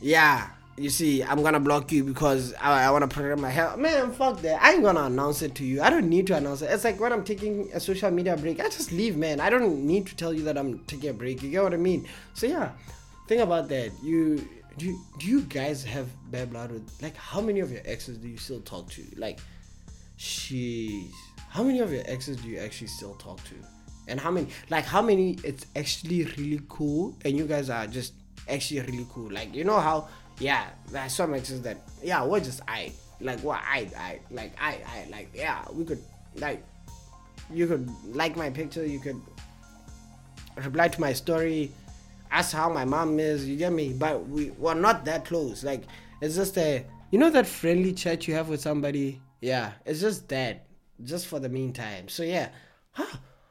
yeah 0.01 0.49
you 0.77 0.89
see, 0.89 1.23
I'm 1.23 1.43
gonna 1.43 1.61
block 1.61 1.93
you 1.93 2.03
because 2.03 2.55
I, 2.55 2.85
I 2.85 2.91
wanna 2.91 3.09
protect 3.09 3.41
my 3.41 3.51
health. 3.51 3.79
Man, 3.79 4.13
fuck 4.13 4.41
that. 4.41 4.63
I 4.63 4.73
ain't 4.73 4.83
gonna 4.83 5.05
announce 5.05 5.43
it 5.43 5.55
to 5.57 5.65
you. 5.65 5.83
I 5.83 5.91
don't 5.91 6.09
need 6.09 6.27
to 6.29 6.37
announce 6.37 6.63
it. 6.63 6.67
It's 6.67 6.85
like 6.85 6.99
when 6.99 7.13
I'm 7.13 7.25
taking 7.25 7.71
a 7.75 7.81
social 7.81 8.11
media 8.11 8.37
break, 8.37 8.61
I 8.61 8.65
just 8.65 8.93
leave, 8.93 9.17
man. 9.17 9.41
I 9.41 9.51
don't 9.51 9.87
need 9.87 10.07
to 10.07 10.17
tell 10.17 10.33
you 10.33 10.45
that 10.45 10.57
I'm 10.57 10.79
taking 10.85 11.11
a 11.11 11.13
break. 11.13 11.43
You 11.43 11.51
get 11.51 11.63
what 11.63 11.75
I 11.75 11.77
mean? 11.77 12.09
So 12.35 12.47
yeah, 12.47 12.71
think 13.29 13.43
about 13.43 13.69
that. 13.69 13.91
You 14.03 14.49
do 14.79 14.87
you, 14.87 15.01
do 15.19 15.27
you 15.27 15.43
guys 15.43 15.85
have 15.85 16.09
bad 16.31 16.51
blood 16.51 16.73
with 16.73 16.91
like 17.03 17.17
how 17.17 17.41
many 17.41 17.61
of 17.61 17.71
your 17.71 17.83
exes 17.85 18.19
do 18.19 18.29
you 18.29 18.39
still 18.39 18.61
talk 18.61 18.89
to? 18.91 19.03
Like, 19.17 19.41
jeez, 20.19 21.11
how 21.51 21.63
many 21.63 21.81
of 21.81 21.93
your 21.93 22.03
exes 22.07 22.39
do 22.39 22.49
you 22.49 22.59
actually 22.59 22.87
still 22.87 23.15
talk 23.17 23.43
to? 23.45 23.55
And 24.09 24.19
how 24.19 24.31
many 24.31 24.49
like 24.71 24.85
how 24.85 25.03
many 25.03 25.39
it's 25.45 25.67
actually 25.77 26.25
really 26.37 26.61
cool 26.69 27.15
and 27.25 27.37
you 27.37 27.45
guys 27.47 27.69
are 27.71 27.87
just 27.87 28.15
actually 28.49 28.81
really 28.81 29.07
cool. 29.13 29.31
Like 29.31 29.55
you 29.55 29.65
know 29.65 29.79
how 29.79 30.09
yeah, 30.39 30.69
there's 30.91 31.15
some 31.15 31.35
exes 31.35 31.63
that 31.63 31.79
yeah, 32.03 32.25
we're 32.25 32.41
just 32.41 32.61
I 32.67 32.93
like 33.21 33.41
what 33.41 33.61
I 33.65 33.89
I 33.97 34.21
like 34.31 34.53
I 34.61 34.81
I 34.87 35.11
like 35.11 35.31
yeah, 35.35 35.65
we 35.73 35.85
could 35.85 36.03
like 36.37 36.65
you 37.53 37.67
could 37.67 37.89
like 38.07 38.37
my 38.37 38.51
picture, 38.51 38.85
you 38.85 39.01
could 39.01 39.21
reply 40.57 40.89
to 40.89 41.01
my 41.01 41.13
story, 41.13 41.73
ask 42.31 42.55
how 42.55 42.69
my 42.69 42.85
mom 42.85 43.19
is, 43.21 43.49
you 43.49 43.57
get 43.57 43.73
me? 43.73 43.93
But 43.93 44.27
we 44.29 44.51
we're 44.51 44.75
not 44.75 45.05
that 45.05 45.25
close. 45.25 45.65
Like 45.65 45.85
it's 46.21 46.37
just 46.37 46.57
a 46.59 46.85
you 47.11 47.19
know 47.19 47.31
that 47.31 47.47
friendly 47.47 47.93
chat 47.93 48.27
you 48.27 48.35
have 48.35 48.49
with 48.49 48.61
somebody? 48.61 49.21
Yeah, 49.41 49.73
it's 49.85 50.01
just 50.01 50.29
that. 50.29 50.67
Just 51.05 51.27
for 51.27 51.41
the 51.41 51.49
meantime. 51.49 52.09
So 52.09 52.23
yeah. 52.23 52.49
How 52.93 53.07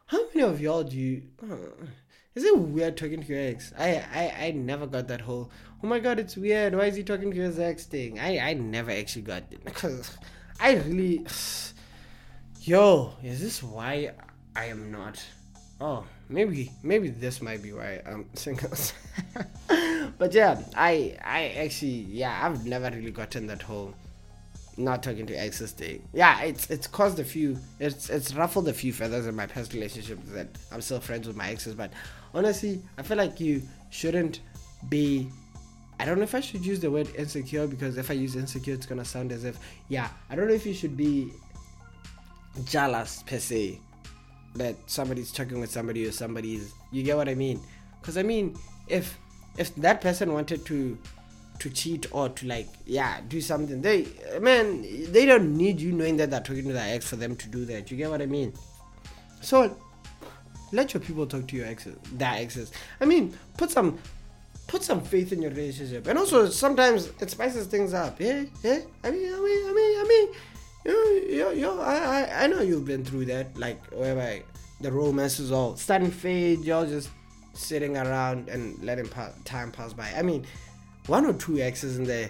how 0.05 0.19
many 0.27 0.41
of 0.41 0.61
y'all 0.61 0.83
do 0.83 0.97
you 0.97 1.23
uh, 1.43 1.85
is 2.33 2.45
it 2.45 2.57
weird 2.57 2.95
talking 2.95 3.21
to 3.21 3.27
your 3.27 3.41
ex? 3.41 3.73
I, 3.77 4.05
I, 4.13 4.45
I 4.45 4.51
never 4.51 4.87
got 4.87 5.09
that 5.09 5.19
whole, 5.19 5.51
oh 5.83 5.87
my 5.87 5.99
god, 5.99 6.19
it's 6.19 6.37
weird. 6.37 6.75
Why 6.75 6.85
is 6.85 6.95
he 6.95 7.03
talking 7.03 7.31
to 7.31 7.37
his 7.37 7.59
ex 7.59 7.85
thing? 7.85 8.19
I, 8.19 8.39
I 8.39 8.53
never 8.53 8.91
actually 8.91 9.23
got 9.23 9.43
it. 9.51 9.63
Because 9.65 10.17
I 10.59 10.75
really, 10.75 11.25
yo, 12.61 13.13
is 13.23 13.41
this 13.41 13.63
why 13.63 14.11
I 14.55 14.65
am 14.65 14.91
not? 14.91 15.23
Oh, 15.79 16.05
maybe, 16.29 16.71
maybe 16.83 17.09
this 17.09 17.41
might 17.41 17.63
be 17.63 17.73
why 17.73 18.01
I'm 18.05 18.25
single. 18.35 18.69
but 20.17 20.33
yeah, 20.33 20.61
I, 20.75 21.17
I 21.23 21.55
actually, 21.57 22.05
yeah, 22.09 22.39
I've 22.43 22.65
never 22.65 22.95
really 22.95 23.11
gotten 23.11 23.47
that 23.47 23.63
whole 23.63 23.93
not 24.77 25.03
talking 25.03 25.25
to 25.27 25.33
exes 25.33 25.71
thing. 25.71 26.07
Yeah, 26.13 26.41
it's 26.41 26.69
it's 26.69 26.87
caused 26.87 27.19
a 27.19 27.23
few 27.23 27.59
it's 27.79 28.09
it's 28.09 28.33
ruffled 28.33 28.67
a 28.67 28.73
few 28.73 28.93
feathers 28.93 29.27
in 29.27 29.35
my 29.35 29.45
past 29.45 29.73
relationships 29.73 30.29
that 30.29 30.47
I'm 30.71 30.81
still 30.81 30.99
friends 30.99 31.27
with 31.27 31.35
my 31.35 31.49
exes, 31.49 31.75
but 31.75 31.91
honestly, 32.33 32.81
I 32.97 33.03
feel 33.03 33.17
like 33.17 33.39
you 33.39 33.61
shouldn't 33.89 34.39
be 34.89 35.29
I 36.01 36.05
don't 36.05 36.17
know 36.17 36.23
if 36.23 36.33
I 36.33 36.39
should 36.39 36.65
use 36.65 36.79
the 36.79 36.89
word 36.89 37.09
insecure 37.15 37.67
because 37.67 37.95
if 37.95 38.09
I 38.09 38.15
use 38.15 38.35
insecure 38.35 38.73
it's 38.73 38.87
gonna 38.87 39.05
sound 39.05 39.31
as 39.31 39.43
if 39.43 39.59
yeah, 39.87 40.09
I 40.31 40.35
don't 40.35 40.47
know 40.47 40.53
if 40.55 40.65
you 40.65 40.73
should 40.73 40.97
be 40.97 41.31
jealous 42.65 43.23
per 43.27 43.37
se 43.37 43.79
that 44.55 44.75
somebody's 44.87 45.31
talking 45.31 45.59
with 45.59 45.69
somebody 45.69 46.07
or 46.07 46.11
somebody's 46.11 46.73
you 46.91 47.03
get 47.03 47.17
what 47.17 47.29
I 47.29 47.35
mean? 47.35 47.61
Because 48.01 48.17
I 48.17 48.23
mean 48.23 48.57
if 48.87 49.15
if 49.59 49.75
that 49.75 50.01
person 50.01 50.33
wanted 50.33 50.65
to 50.65 50.97
to 51.59 51.69
cheat 51.69 52.07
or 52.11 52.29
to 52.29 52.47
like 52.47 52.67
yeah 52.87 53.21
do 53.27 53.39
something 53.39 53.79
they 53.83 54.07
man 54.41 54.81
they 55.11 55.27
don't 55.27 55.55
need 55.55 55.79
you 55.79 55.91
knowing 55.91 56.17
that 56.17 56.31
they're 56.31 56.39
talking 56.39 56.63
to 56.63 56.73
their 56.73 56.95
ex 56.95 57.07
for 57.07 57.17
them 57.17 57.35
to 57.35 57.47
do 57.49 57.65
that 57.65 57.91
you 57.91 57.97
get 57.97 58.09
what 58.09 58.19
i 58.19 58.25
mean 58.25 58.51
so 59.41 59.77
let 60.71 60.91
your 60.95 61.01
people 61.01 61.27
talk 61.27 61.47
to 61.47 61.55
your 61.55 61.67
exes 61.67 61.95
their 62.13 62.33
exes 62.33 62.71
i 62.99 63.05
mean 63.05 63.31
put 63.57 63.69
some 63.69 63.99
put 64.67 64.83
some 64.83 65.01
faith 65.01 65.31
in 65.33 65.41
your 65.41 65.51
relationship 65.51 66.07
and 66.07 66.17
also 66.17 66.47
sometimes 66.49 67.11
it 67.19 67.29
spices 67.29 67.67
things 67.67 67.93
up 67.93 68.19
yeah 68.19 68.43
yeah 68.63 68.79
i 69.03 69.11
mean 69.11 69.33
i 69.33 69.39
mean 69.39 69.67
i 69.67 69.73
mean 69.73 69.99
i 69.99 70.05
mean 70.07 70.29
yo 70.85 71.37
yo 71.37 71.51
yo 71.51 71.79
i 71.81 71.95
i, 71.95 72.43
I 72.43 72.47
know 72.47 72.61
you've 72.61 72.85
been 72.85 73.03
through 73.03 73.25
that 73.25 73.57
like 73.57 73.83
whereby 73.91 74.43
the 74.79 74.91
romance 74.91 75.39
is 75.39 75.51
all 75.51 75.75
starting 75.75 76.09
fade 76.11 76.61
y'all 76.61 76.85
just 76.85 77.09
sitting 77.53 77.97
around 77.97 78.47
and 78.47 78.81
letting 78.83 79.07
pa- 79.07 79.33
time 79.43 79.71
pass 79.71 79.93
by 79.93 80.09
i 80.15 80.21
mean 80.21 80.45
one 81.07 81.25
or 81.25 81.33
two 81.33 81.59
exes 81.59 81.97
in 81.97 82.05
the 82.05 82.29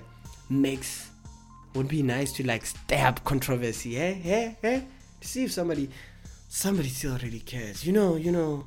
mix 0.49 1.11
would 1.75 1.87
be 1.87 2.03
nice 2.03 2.31
to 2.33 2.45
like 2.45 2.65
stab 2.65 3.23
controversy, 3.23 3.97
eh? 3.97 4.17
Eh? 4.23 4.53
Eh? 4.63 4.81
To 5.21 5.27
see 5.27 5.45
if 5.45 5.51
somebody 5.51 5.89
somebody 6.47 6.89
still 6.89 7.17
really 7.19 7.39
cares. 7.39 7.85
You 7.85 7.93
know, 7.93 8.15
you 8.15 8.31
know. 8.31 8.65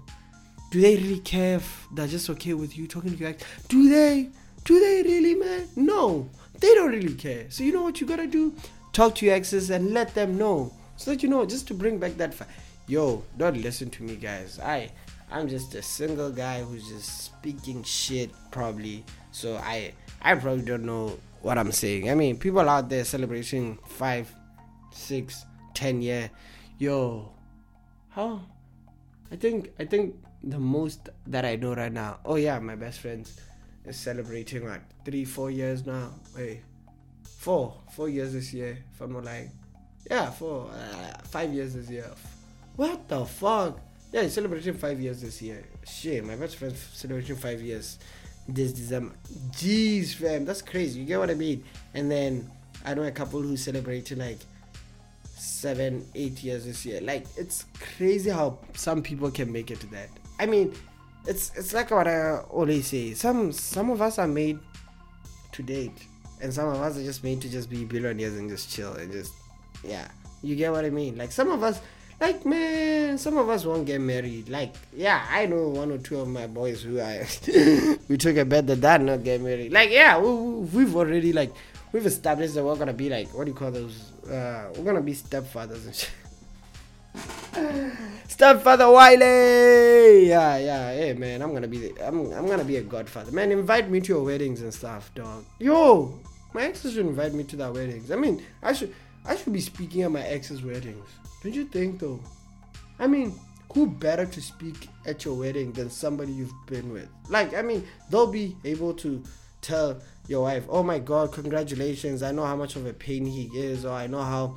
Do 0.75 0.81
they 0.81 0.97
really 0.97 1.21
care 1.21 1.59
if 1.59 1.87
they're 1.93 2.09
just 2.09 2.29
okay 2.31 2.53
with 2.53 2.77
you 2.77 2.89
talking 2.89 3.13
to 3.13 3.17
your 3.17 3.29
ex? 3.29 3.45
Do 3.69 3.89
they? 3.89 4.29
Do 4.65 4.81
they 4.81 5.09
really, 5.09 5.37
man? 5.37 5.69
No. 5.77 6.29
They 6.59 6.75
don't 6.75 6.91
really 6.91 7.15
care. 7.15 7.47
So 7.49 7.63
you 7.63 7.73
know 7.73 7.85
what 7.85 8.01
you 8.01 8.09
gotta 8.09 8.27
do? 8.27 8.53
Talk 8.93 9.15
to 9.15 9.25
your 9.25 9.37
exes 9.37 9.71
and 9.71 9.93
let 9.95 10.17
them 10.17 10.37
know. 10.37 10.73
So 10.97 11.13
that 11.13 11.23
you 11.23 11.29
know, 11.29 11.47
just 11.47 11.69
to 11.69 11.75
bring 11.75 11.99
back 11.99 12.17
that 12.17 12.35
fa- 12.35 12.49
Yo, 12.89 13.23
don't 13.39 13.57
listen 13.63 13.89
to 13.91 14.03
me 14.03 14.17
guys. 14.17 14.59
I 14.59 14.91
I'm 15.31 15.47
just 15.49 15.77
a 15.77 15.83
single 15.83 16.33
guy 16.33 16.63
who's 16.63 16.89
just 16.89 17.23
speaking 17.23 17.85
shit 17.85 18.33
probably 18.51 19.05
so 19.31 19.55
I 19.59 19.93
I 20.23 20.35
probably 20.35 20.65
don't 20.65 20.85
know 20.85 21.21
what 21.41 21.57
I'm 21.57 21.71
saying. 21.71 22.11
I 22.11 22.17
mean, 22.17 22.37
people 22.37 22.69
out 22.69 22.89
there 22.89 23.05
celebrating 23.05 23.79
five, 23.87 24.29
six, 24.91 25.45
ten 25.73 26.03
year, 26.03 26.31
yo, 26.79 27.31
how? 28.09 28.41
I 29.31 29.37
think 29.37 29.71
I 29.79 29.85
think 29.85 30.17
the 30.47 30.59
most 30.59 31.09
that 31.27 31.45
I 31.45 31.57
know 31.57 31.75
right 31.75 31.93
now. 31.93 32.19
Oh 32.25 32.37
yeah, 32.37 32.59
my 32.59 32.75
best 32.77 33.01
friends 33.01 33.41
is 33.85 33.97
celebrating 33.97 34.67
like 34.67 34.83
three, 35.05 35.25
four 35.25 35.51
years 35.51 35.87
now. 35.87 36.11
Wait, 36.37 36.61
four, 37.39 37.75
four 37.93 38.09
years 38.09 38.33
this 38.33 38.53
year. 38.53 38.79
If 38.93 39.01
I'm 39.01 39.13
not 39.13 39.25
lying, 39.25 39.51
yeah, 40.11 40.31
four, 40.31 40.71
uh, 40.71 41.19
five 41.25 41.53
years 41.53 41.75
this 41.75 41.91
year. 41.91 42.11
What 42.77 43.09
the 43.09 43.25
fuck? 43.25 43.79
Yeah, 44.13 44.29
celebrating 44.29 44.75
five 44.75 45.01
years 45.01 45.21
this 45.23 45.41
year. 45.43 45.65
Shit, 45.87 46.25
my 46.25 46.37
best 46.37 46.57
friend's 46.57 46.81
celebrating 46.93 47.37
five 47.37 47.61
years 47.61 47.99
this 48.49 48.73
December. 48.73 49.15
Jeez, 49.53 50.15
fam, 50.15 50.45
that's 50.45 50.63
crazy. 50.63 51.01
You 51.01 51.07
get 51.07 51.19
what 51.19 51.31
I 51.31 51.35
mean? 51.35 51.65
And 51.95 52.11
then 52.11 52.51
I 52.85 52.95
know 52.95 53.03
a 53.03 53.11
couple 53.11 53.41
who 53.41 53.57
celebrated 53.57 54.19
like 54.19 54.39
seven, 55.37 56.07
eight 56.15 56.43
years 56.43 56.65
this 56.67 56.85
year. 56.85 57.01
Like 57.01 57.27
it's 57.37 57.65
crazy 57.97 58.31
how 58.31 58.59
some 58.75 59.03
people 59.03 59.31
can 59.31 59.51
make 59.51 59.71
it 59.71 59.81
to 59.81 59.87
that. 59.89 60.11
I 60.39 60.47
mean, 60.47 60.75
it's 61.27 61.53
it's 61.57 61.73
like 61.73 61.91
what 61.91 62.09
I 62.09 62.39
always 62.51 62.87
say. 62.87 63.15
Some 63.15 63.53
some 63.53 63.91
of 63.91 64.03
us 64.03 64.19
are 64.19 64.29
made 64.29 64.59
to 65.53 65.63
date, 65.63 66.07
and 66.41 66.53
some 66.53 66.69
of 66.69 66.81
us 66.81 66.99
are 66.99 67.05
just 67.05 67.23
made 67.25 67.41
to 67.43 67.49
just 67.49 67.71
be 67.71 67.85
billionaires 67.85 68.37
and 68.37 68.49
just 68.51 68.71
chill 68.71 68.93
and 68.95 69.13
just 69.13 69.33
yeah. 69.83 70.09
You 70.43 70.57
get 70.57 70.73
what 70.73 70.85
I 70.85 70.91
mean? 70.91 71.17
Like 71.17 71.33
some 71.33 71.51
of 71.51 71.63
us 71.63 71.81
like 72.21 72.47
man 72.47 73.19
some 73.19 73.37
of 73.37 73.49
us 73.49 73.65
won't 73.65 73.87
get 73.87 74.01
married 74.01 74.49
like 74.49 74.75
yeah 74.95 75.27
i 75.31 75.47
know 75.47 75.69
one 75.69 75.91
or 75.91 75.99
two 75.99 76.19
of 76.19 76.29
my 76.29 76.47
boys 76.47 76.83
who 76.83 77.01
i 77.01 77.27
we 78.09 78.17
took 78.17 78.37
a 78.37 78.45
bet 78.45 78.67
that 78.67 78.81
that 78.81 79.01
not 79.01 79.25
get 79.25 79.41
married 79.41 79.73
like 79.73 79.91
yeah 79.91 80.19
we, 80.19 80.83
have 80.83 80.97
already 80.97 81.33
like 81.33 81.53
we've 81.93 82.07
established 82.07 82.55
that 82.55 82.65
we're 82.65 82.77
gonna 82.77 82.93
be 82.93 83.09
like 83.09 83.29
what 83.35 83.45
do 83.45 83.51
you 83.51 83.57
call 83.57 83.71
those 83.71 84.13
uh 84.31 84.71
we're 84.77 84.85
gonna 84.85 85.01
be 85.01 85.15
stepfathers 85.15 85.85
and 85.87 85.95
shit 85.95 86.11
stepfather 88.35 88.91
wiley 88.91 90.29
yeah 90.29 90.57
yeah 90.57 90.93
hey 90.93 91.13
man 91.13 91.41
i'm 91.43 91.53
gonna 91.55 91.69
be 91.69 91.79
the, 91.79 92.07
I'm, 92.07 92.33
I'm 92.33 92.47
gonna 92.47 92.65
be 92.65 92.77
a 92.77 92.83
godfather 92.83 93.33
man 93.33 93.53
invite 93.53 93.89
me 93.91 94.01
to 94.01 94.09
your 94.15 94.25
weddings 94.25 94.61
and 94.61 94.75
stuff 94.75 95.11
dog 95.15 95.45
yo 95.59 96.19
my 96.53 96.63
exes 96.63 96.95
should 96.95 97.07
invite 97.07 97.33
me 97.33 97.45
to 97.45 97.57
their 97.57 97.73
weddings 97.73 98.11
i 98.11 98.17
mean 98.17 98.45
i 98.63 98.73
should 98.73 98.95
i 99.25 99.37
should 99.37 99.53
be 99.53 99.61
speaking 99.61 100.03
at 100.03 100.11
my 100.11 100.23
ex's 100.23 100.63
weddings 100.63 101.09
don't 101.45 101.55
you 101.55 101.67
think 101.67 102.01
though? 102.01 102.21
I 102.99 103.07
mean, 103.07 103.39
who 103.75 103.87
better 103.87 104.25
to 104.25 104.41
speak 104.41 104.89
at 105.05 105.27
your 105.27 105.35
wedding 105.35 105.73
than 105.73 105.91
somebody 105.91 106.33
you've 106.33 106.55
been 106.67 106.91
with? 106.91 107.09
Like, 107.29 107.53
I 107.55 107.61
mean, 107.61 107.87
they'll 108.09 108.33
be 108.33 108.57
able 108.65 108.95
to 108.95 109.23
tell 109.61 110.01
your 110.27 110.45
wife, 110.45 110.65
"Oh 110.71 110.83
my 110.83 110.99
God, 110.99 111.33
congratulations! 111.33 112.23
I 112.23 112.33
know 112.33 112.47
how 112.47 112.57
much 112.57 112.77
of 112.77 112.87
a 112.87 112.95
pain 112.95 113.27
he 113.27 113.51
is, 113.55 113.85
or 113.85 113.93
I 113.93 114.07
know 114.07 114.23
how 114.23 114.57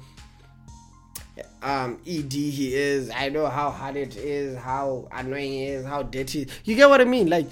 um 1.62 2.00
ed 2.08 2.32
he 2.32 2.74
is. 2.76 3.10
I 3.10 3.30
know 3.30 3.48
how 3.48 3.72
hard 3.72 3.96
it 3.96 4.16
is, 4.16 4.58
how 4.58 5.08
annoying 5.12 5.52
he 5.52 5.66
is, 5.66 5.86
how 5.86 6.04
dirty." 6.04 6.48
You 6.66 6.76
get 6.76 6.90
what 6.90 7.02
I 7.02 7.06
mean? 7.06 7.30
Like, 7.30 7.48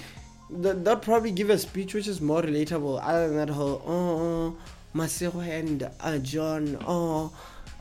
they'll 0.50 0.96
probably 0.96 1.32
give 1.32 1.50
a 1.50 1.58
speech 1.58 1.94
which 1.94 2.08
is 2.08 2.20
more 2.20 2.42
relatable, 2.42 3.00
other 3.02 3.28
than 3.28 3.36
that 3.38 3.50
whole 3.50 3.82
"Oh, 3.84 4.20
oh 4.20 4.56
Masero 4.94 5.46
and 5.46 5.90
uh, 6.00 6.18
John, 6.18 6.78
oh." 6.86 7.32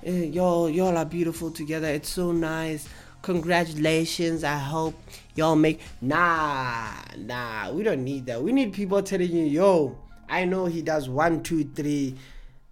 Eh, 0.06 0.26
y'all 0.26 0.70
y'all 0.70 0.96
are 0.96 1.06
beautiful 1.06 1.50
together. 1.50 1.88
It's 1.88 2.10
so 2.10 2.32
nice. 2.32 2.88
Congratulations. 3.24 4.44
I 4.44 4.56
hope 4.58 4.94
y'all 5.34 5.56
make 5.56 5.82
nah 6.00 6.92
nah. 7.18 7.72
We 7.72 7.82
don't 7.82 8.04
need 8.04 8.28
that. 8.28 8.44
We 8.44 8.52
need 8.52 8.72
people 8.72 9.02
telling 9.02 9.32
you, 9.32 9.46
yo, 9.46 9.98
I 10.30 10.46
know 10.46 10.68
he 10.68 10.84
does 10.84 11.10
one, 11.10 11.42
two, 11.42 11.64
three. 11.64 12.16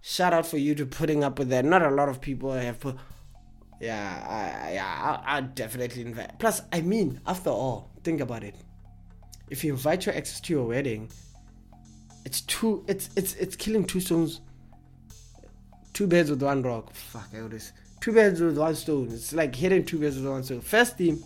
Shout 0.00 0.32
out 0.32 0.46
for 0.46 0.58
you 0.58 0.76
to 0.76 0.86
putting 0.86 1.24
up 1.24 1.40
with 1.40 1.48
that. 1.48 1.64
Not 1.64 1.82
a 1.82 1.90
lot 1.90 2.08
of 2.08 2.20
people 2.20 2.52
have 2.52 2.78
put. 2.78 2.96
Yeah, 3.84 4.64
I, 4.66 4.72
yeah, 4.72 5.20
I, 5.26 5.36
I 5.36 5.40
definitely 5.42 6.02
invite. 6.02 6.38
Plus, 6.38 6.62
I 6.72 6.80
mean, 6.80 7.20
after 7.26 7.50
all, 7.50 7.90
think 8.02 8.20
about 8.20 8.42
it. 8.42 8.54
If 9.50 9.62
you 9.62 9.72
invite 9.72 10.06
your 10.06 10.14
exes 10.14 10.40
to 10.40 10.52
your 10.54 10.66
wedding, 10.66 11.10
it's 12.24 12.40
two. 12.42 12.84
It's 12.88 13.10
it's 13.16 13.34
it's 13.34 13.56
killing 13.56 13.84
two 13.84 14.00
stones 14.00 14.40
two 15.94 16.06
birds 16.06 16.28
with 16.28 16.42
one 16.42 16.62
rock. 16.62 16.92
Fuck, 16.92 17.28
I 17.34 17.40
always 17.40 17.72
two 18.00 18.12
birds 18.12 18.40
with 18.40 18.58
one 18.58 18.74
stone. 18.74 19.08
It's 19.10 19.32
like 19.32 19.54
hitting 19.54 19.84
two 19.84 19.98
birds 19.98 20.16
with 20.16 20.26
one 20.26 20.42
stone. 20.42 20.60
Firstly, 20.60 21.16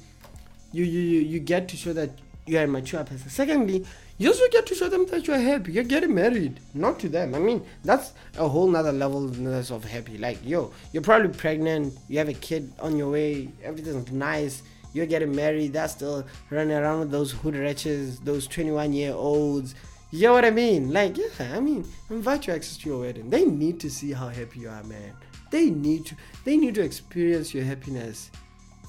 you 0.71 0.85
you 0.85 1.01
you, 1.01 1.21
you 1.21 1.41
get 1.41 1.67
to 1.69 1.77
show 1.77 1.93
that 1.95 2.11
you 2.47 2.59
are 2.59 2.65
a 2.65 2.69
mature 2.69 3.03
person. 3.03 3.29
Secondly, 3.29 3.85
you 4.19 4.29
also 4.29 4.45
get 4.51 4.67
to 4.67 4.75
show 4.75 4.89
them 4.89 5.07
that 5.07 5.27
you 5.27 5.35
are 5.35 5.39
happy. 5.39 5.73
You're 5.73 5.85
getting 5.85 6.15
married, 6.15 6.61
not 6.75 6.99
to 7.01 7.09
them. 7.09 7.35
I 7.35 7.39
mean, 7.39 7.65
that's 7.85 8.13
a 8.37 8.49
whole 8.49 8.69
nother 8.69 8.93
level 8.93 9.25
of 9.27 9.85
happy. 9.85 10.19
Like, 10.19 10.39
yo, 10.45 10.73
you're 10.93 11.03
probably 11.03 11.29
pregnant, 11.29 11.95
you 12.09 12.19
have 12.19 12.29
a 12.29 12.35
kid 12.35 12.73
on 12.81 12.97
your 12.97 13.11
way, 13.11 13.49
everything's 13.63 14.11
nice. 14.13 14.63
You're 14.93 15.07
getting 15.07 15.35
married, 15.35 15.73
that's 15.75 15.93
still 15.93 16.27
running 16.51 16.77
around 16.77 17.01
with 17.01 17.11
those 17.11 17.33
hood 17.33 17.57
wretches, 17.57 18.19
those 18.21 18.47
21 18.47 18.93
year 18.93 19.13
olds 19.13 19.75
you 20.11 20.23
know 20.23 20.33
what 20.33 20.47
I 20.47 20.51
mean? 20.51 20.91
Like, 20.91 21.19
yeah, 21.19 21.55
I 21.55 21.61
mean, 21.61 21.87
invite 22.09 22.47
your 22.47 22.57
exes 22.57 22.79
to 22.79 22.89
your 22.89 23.01
wedding. 23.01 23.29
They 23.29 23.45
need 23.45 23.79
to 23.81 23.91
see 23.91 24.13
how 24.13 24.29
happy 24.29 24.61
you 24.61 24.71
are, 24.71 24.83
man. 24.85 25.13
They 25.51 25.69
need 25.69 26.07
to 26.07 26.17
they 26.45 26.57
need 26.57 26.75
to 26.77 26.83
experience 26.83 27.53
your 27.53 27.65
happiness 27.65 28.31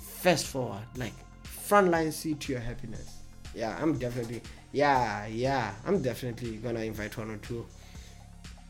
fast 0.01 0.45
forward, 0.47 0.85
like 0.95 1.13
frontline 1.43 2.13
seat 2.13 2.39
to 2.41 2.53
your 2.53 2.61
happiness. 2.61 3.17
Yeah, 3.53 3.77
I'm 3.81 3.97
definitely 3.97 4.41
yeah, 4.71 5.25
yeah, 5.27 5.73
I'm 5.85 6.01
definitely 6.01 6.57
gonna 6.57 6.81
invite 6.81 7.17
one 7.17 7.31
or 7.31 7.37
two. 7.37 7.65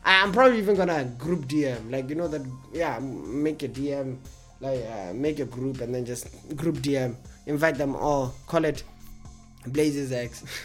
I'm 0.03 0.31
probably 0.31 0.59
even 0.59 0.75
gonna 0.75 1.03
group 1.17 1.45
DM, 1.45 1.91
like 1.91 2.09
you 2.09 2.15
know 2.15 2.27
that 2.27 2.41
yeah, 2.73 2.99
make 2.99 3.63
a 3.63 3.69
DM, 3.69 4.17
like 4.61 4.85
uh, 4.85 5.13
make 5.13 5.39
a 5.39 5.45
group 5.45 5.81
and 5.81 5.93
then 5.93 6.05
just 6.05 6.27
group 6.55 6.77
DM, 6.77 7.15
invite 7.45 7.75
them 7.75 7.95
all, 7.95 8.33
call 8.47 8.65
it 8.65 8.83
Blazes 9.67 10.11
X. 10.11 10.43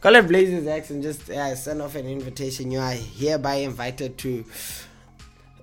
Call 0.00 0.14
it 0.14 0.26
Blazes 0.28 0.66
X 0.66 0.90
and 0.90 1.02
just 1.02 1.28
yeah, 1.28 1.54
send 1.54 1.82
off 1.82 1.94
an 1.94 2.06
invitation. 2.06 2.70
You 2.70 2.78
are 2.78 2.92
hereby 2.92 3.56
invited 3.56 4.16
to 4.18 4.44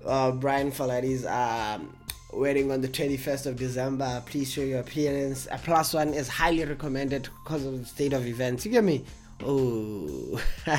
uh, 0.06 0.32
Brian 0.32 0.70
Faladi's 0.70 1.24
um, 1.26 1.96
wedding 2.32 2.72
on 2.72 2.80
the 2.80 2.88
21st 2.88 3.46
of 3.46 3.56
December. 3.56 4.22
Please 4.26 4.50
show 4.50 4.62
your 4.62 4.80
appearance. 4.80 5.46
A 5.50 5.58
plus 5.58 5.94
one 5.94 6.14
is 6.14 6.28
highly 6.28 6.64
recommended 6.64 7.28
because 7.44 7.64
of 7.64 7.78
the 7.78 7.84
state 7.84 8.12
of 8.12 8.26
events. 8.26 8.64
You 8.64 8.72
get 8.72 8.84
me? 8.84 9.04
Oh, 9.44 10.40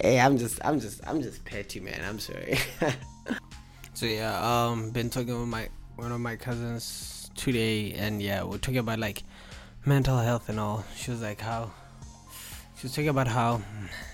hey, 0.00 0.20
I'm 0.20 0.38
just, 0.38 0.58
I'm 0.64 0.80
just, 0.80 1.06
I'm 1.06 1.22
just 1.22 1.44
petty, 1.44 1.80
man. 1.80 2.00
I'm 2.06 2.18
sorry. 2.18 2.58
so 3.94 4.06
yeah, 4.06 4.38
um, 4.40 4.90
been 4.90 5.10
talking 5.10 5.38
with 5.38 5.48
my 5.48 5.68
one 5.96 6.12
of 6.12 6.20
my 6.20 6.36
cousins 6.36 7.30
today, 7.36 7.92
and 7.92 8.22
yeah, 8.22 8.42
we're 8.42 8.58
talking 8.58 8.78
about 8.78 8.98
like 8.98 9.22
mental 9.84 10.18
health 10.18 10.48
and 10.48 10.58
all. 10.58 10.84
She 10.96 11.10
was 11.10 11.20
like 11.20 11.40
how 11.40 11.70
she 12.76 12.84
was 12.84 12.92
talking 12.92 13.08
about 13.08 13.28
how 13.28 13.60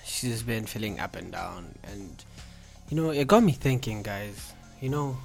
she's 0.04 0.42
been 0.42 0.66
feeling 0.66 1.00
up 1.00 1.16
and 1.16 1.32
down, 1.32 1.74
and 1.84 2.24
you 2.88 2.96
know, 2.96 3.10
it 3.10 3.26
got 3.28 3.42
me 3.42 3.52
thinking, 3.52 4.02
guys. 4.02 4.52
You 4.80 4.88
know, 4.88 5.16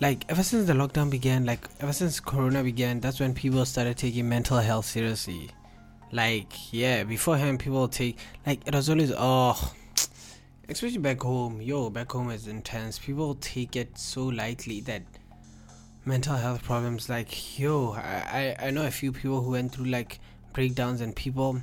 like 0.00 0.24
ever 0.28 0.42
since 0.42 0.66
the 0.66 0.72
lockdown 0.72 1.10
began, 1.10 1.44
like 1.44 1.68
ever 1.80 1.92
since 1.92 2.20
Corona 2.20 2.62
began, 2.62 3.00
that's 3.00 3.20
when 3.20 3.34
people 3.34 3.64
started 3.64 3.96
taking 3.96 4.28
mental 4.28 4.58
health 4.58 4.86
seriously. 4.86 5.50
Like, 6.12 6.72
yeah, 6.72 7.04
beforehand, 7.04 7.58
people 7.60 7.88
take 7.88 8.18
like 8.46 8.66
it 8.66 8.74
was 8.74 8.88
always 8.90 9.12
oh, 9.16 9.74
especially 10.68 10.98
back 10.98 11.22
home. 11.22 11.60
Yo, 11.60 11.90
back 11.90 12.12
home 12.12 12.30
is 12.30 12.46
intense. 12.46 12.98
People 12.98 13.34
take 13.36 13.76
it 13.76 13.96
so 13.98 14.24
lightly 14.24 14.80
that 14.82 15.02
mental 16.06 16.36
health 16.36 16.62
problems 16.62 17.08
like 17.08 17.58
yo 17.58 17.90
I, 17.92 18.54
I 18.60 18.66
i 18.68 18.70
know 18.70 18.86
a 18.86 18.92
few 18.92 19.10
people 19.10 19.42
who 19.42 19.50
went 19.50 19.72
through 19.72 19.86
like 19.86 20.20
breakdowns 20.52 21.00
and 21.00 21.14
people 21.14 21.60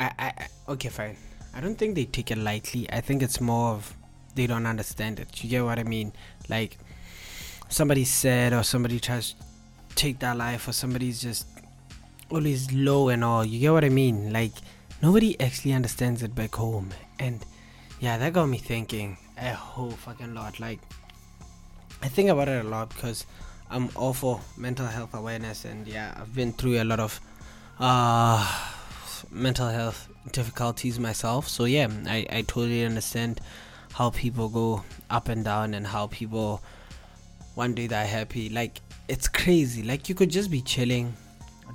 I, 0.00 0.10
I 0.18 0.48
okay 0.72 0.88
fine 0.88 1.16
i 1.54 1.60
don't 1.60 1.76
think 1.76 1.94
they 1.94 2.04
take 2.04 2.32
it 2.32 2.38
lightly 2.38 2.90
i 2.92 3.00
think 3.00 3.22
it's 3.22 3.40
more 3.40 3.70
of 3.70 3.96
they 4.34 4.48
don't 4.48 4.66
understand 4.66 5.20
it 5.20 5.44
you 5.44 5.48
get 5.48 5.64
what 5.64 5.78
i 5.78 5.84
mean 5.84 6.12
like 6.48 6.76
somebody's 7.68 8.10
sad 8.10 8.52
or 8.52 8.62
somebody 8.62 8.98
tries 9.00 9.32
to 9.32 9.94
take 9.94 10.18
their 10.18 10.34
life 10.34 10.68
or 10.68 10.72
somebody's 10.72 11.20
just 11.20 11.46
always 12.30 12.72
low 12.72 13.08
and 13.08 13.24
all 13.24 13.44
you 13.44 13.58
get 13.60 13.72
what 13.72 13.84
i 13.84 13.88
mean? 13.88 14.32
Like 14.32 14.52
nobody 15.02 15.40
actually 15.40 15.72
understands 15.72 16.22
it 16.22 16.34
back 16.34 16.54
home. 16.54 16.90
And 17.18 17.44
yeah 18.00 18.18
that 18.18 18.32
got 18.32 18.46
me 18.46 18.58
thinking 18.58 19.16
a 19.36 19.52
whole 19.52 19.90
fucking 19.90 20.34
lot. 20.34 20.60
Like 20.60 20.80
i 22.02 22.08
think 22.08 22.28
about 22.30 22.48
it 22.48 22.64
a 22.64 22.68
lot 22.68 22.88
because 22.90 23.26
I'm 23.70 23.90
all 23.96 24.14
for 24.14 24.40
mental 24.56 24.86
health 24.86 25.14
awareness, 25.14 25.64
and 25.64 25.86
yeah, 25.86 26.14
I've 26.16 26.34
been 26.34 26.52
through 26.52 26.80
a 26.80 26.84
lot 26.84 27.00
of 27.00 27.20
uh, 27.78 28.40
mental 29.30 29.68
health 29.68 30.08
difficulties 30.32 30.98
myself. 30.98 31.48
So 31.48 31.64
yeah, 31.64 31.88
I, 32.06 32.26
I 32.30 32.42
totally 32.42 32.84
understand 32.84 33.40
how 33.92 34.10
people 34.10 34.48
go 34.48 34.84
up 35.10 35.28
and 35.28 35.44
down, 35.44 35.74
and 35.74 35.86
how 35.86 36.06
people 36.06 36.62
one 37.58 37.74
day 37.74 37.88
they're 37.88 38.06
happy. 38.06 38.48
Like 38.48 38.80
it's 39.08 39.26
crazy. 39.26 39.82
Like 39.82 40.08
you 40.08 40.14
could 40.14 40.30
just 40.30 40.50
be 40.50 40.62
chilling, 40.62 41.12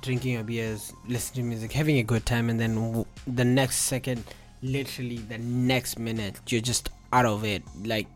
drinking 0.00 0.32
your 0.32 0.42
beers, 0.42 0.92
listening 1.06 1.44
to 1.44 1.48
music, 1.50 1.72
having 1.72 1.98
a 1.98 2.02
good 2.02 2.24
time, 2.24 2.48
and 2.48 2.58
then 2.58 2.74
w- 2.74 3.06
the 3.26 3.44
next 3.44 3.76
second, 3.82 4.24
literally 4.62 5.18
the 5.18 5.38
next 5.38 5.98
minute, 5.98 6.40
you're 6.48 6.62
just 6.62 6.88
out 7.12 7.26
of 7.26 7.44
it. 7.44 7.62
Like 7.84 8.06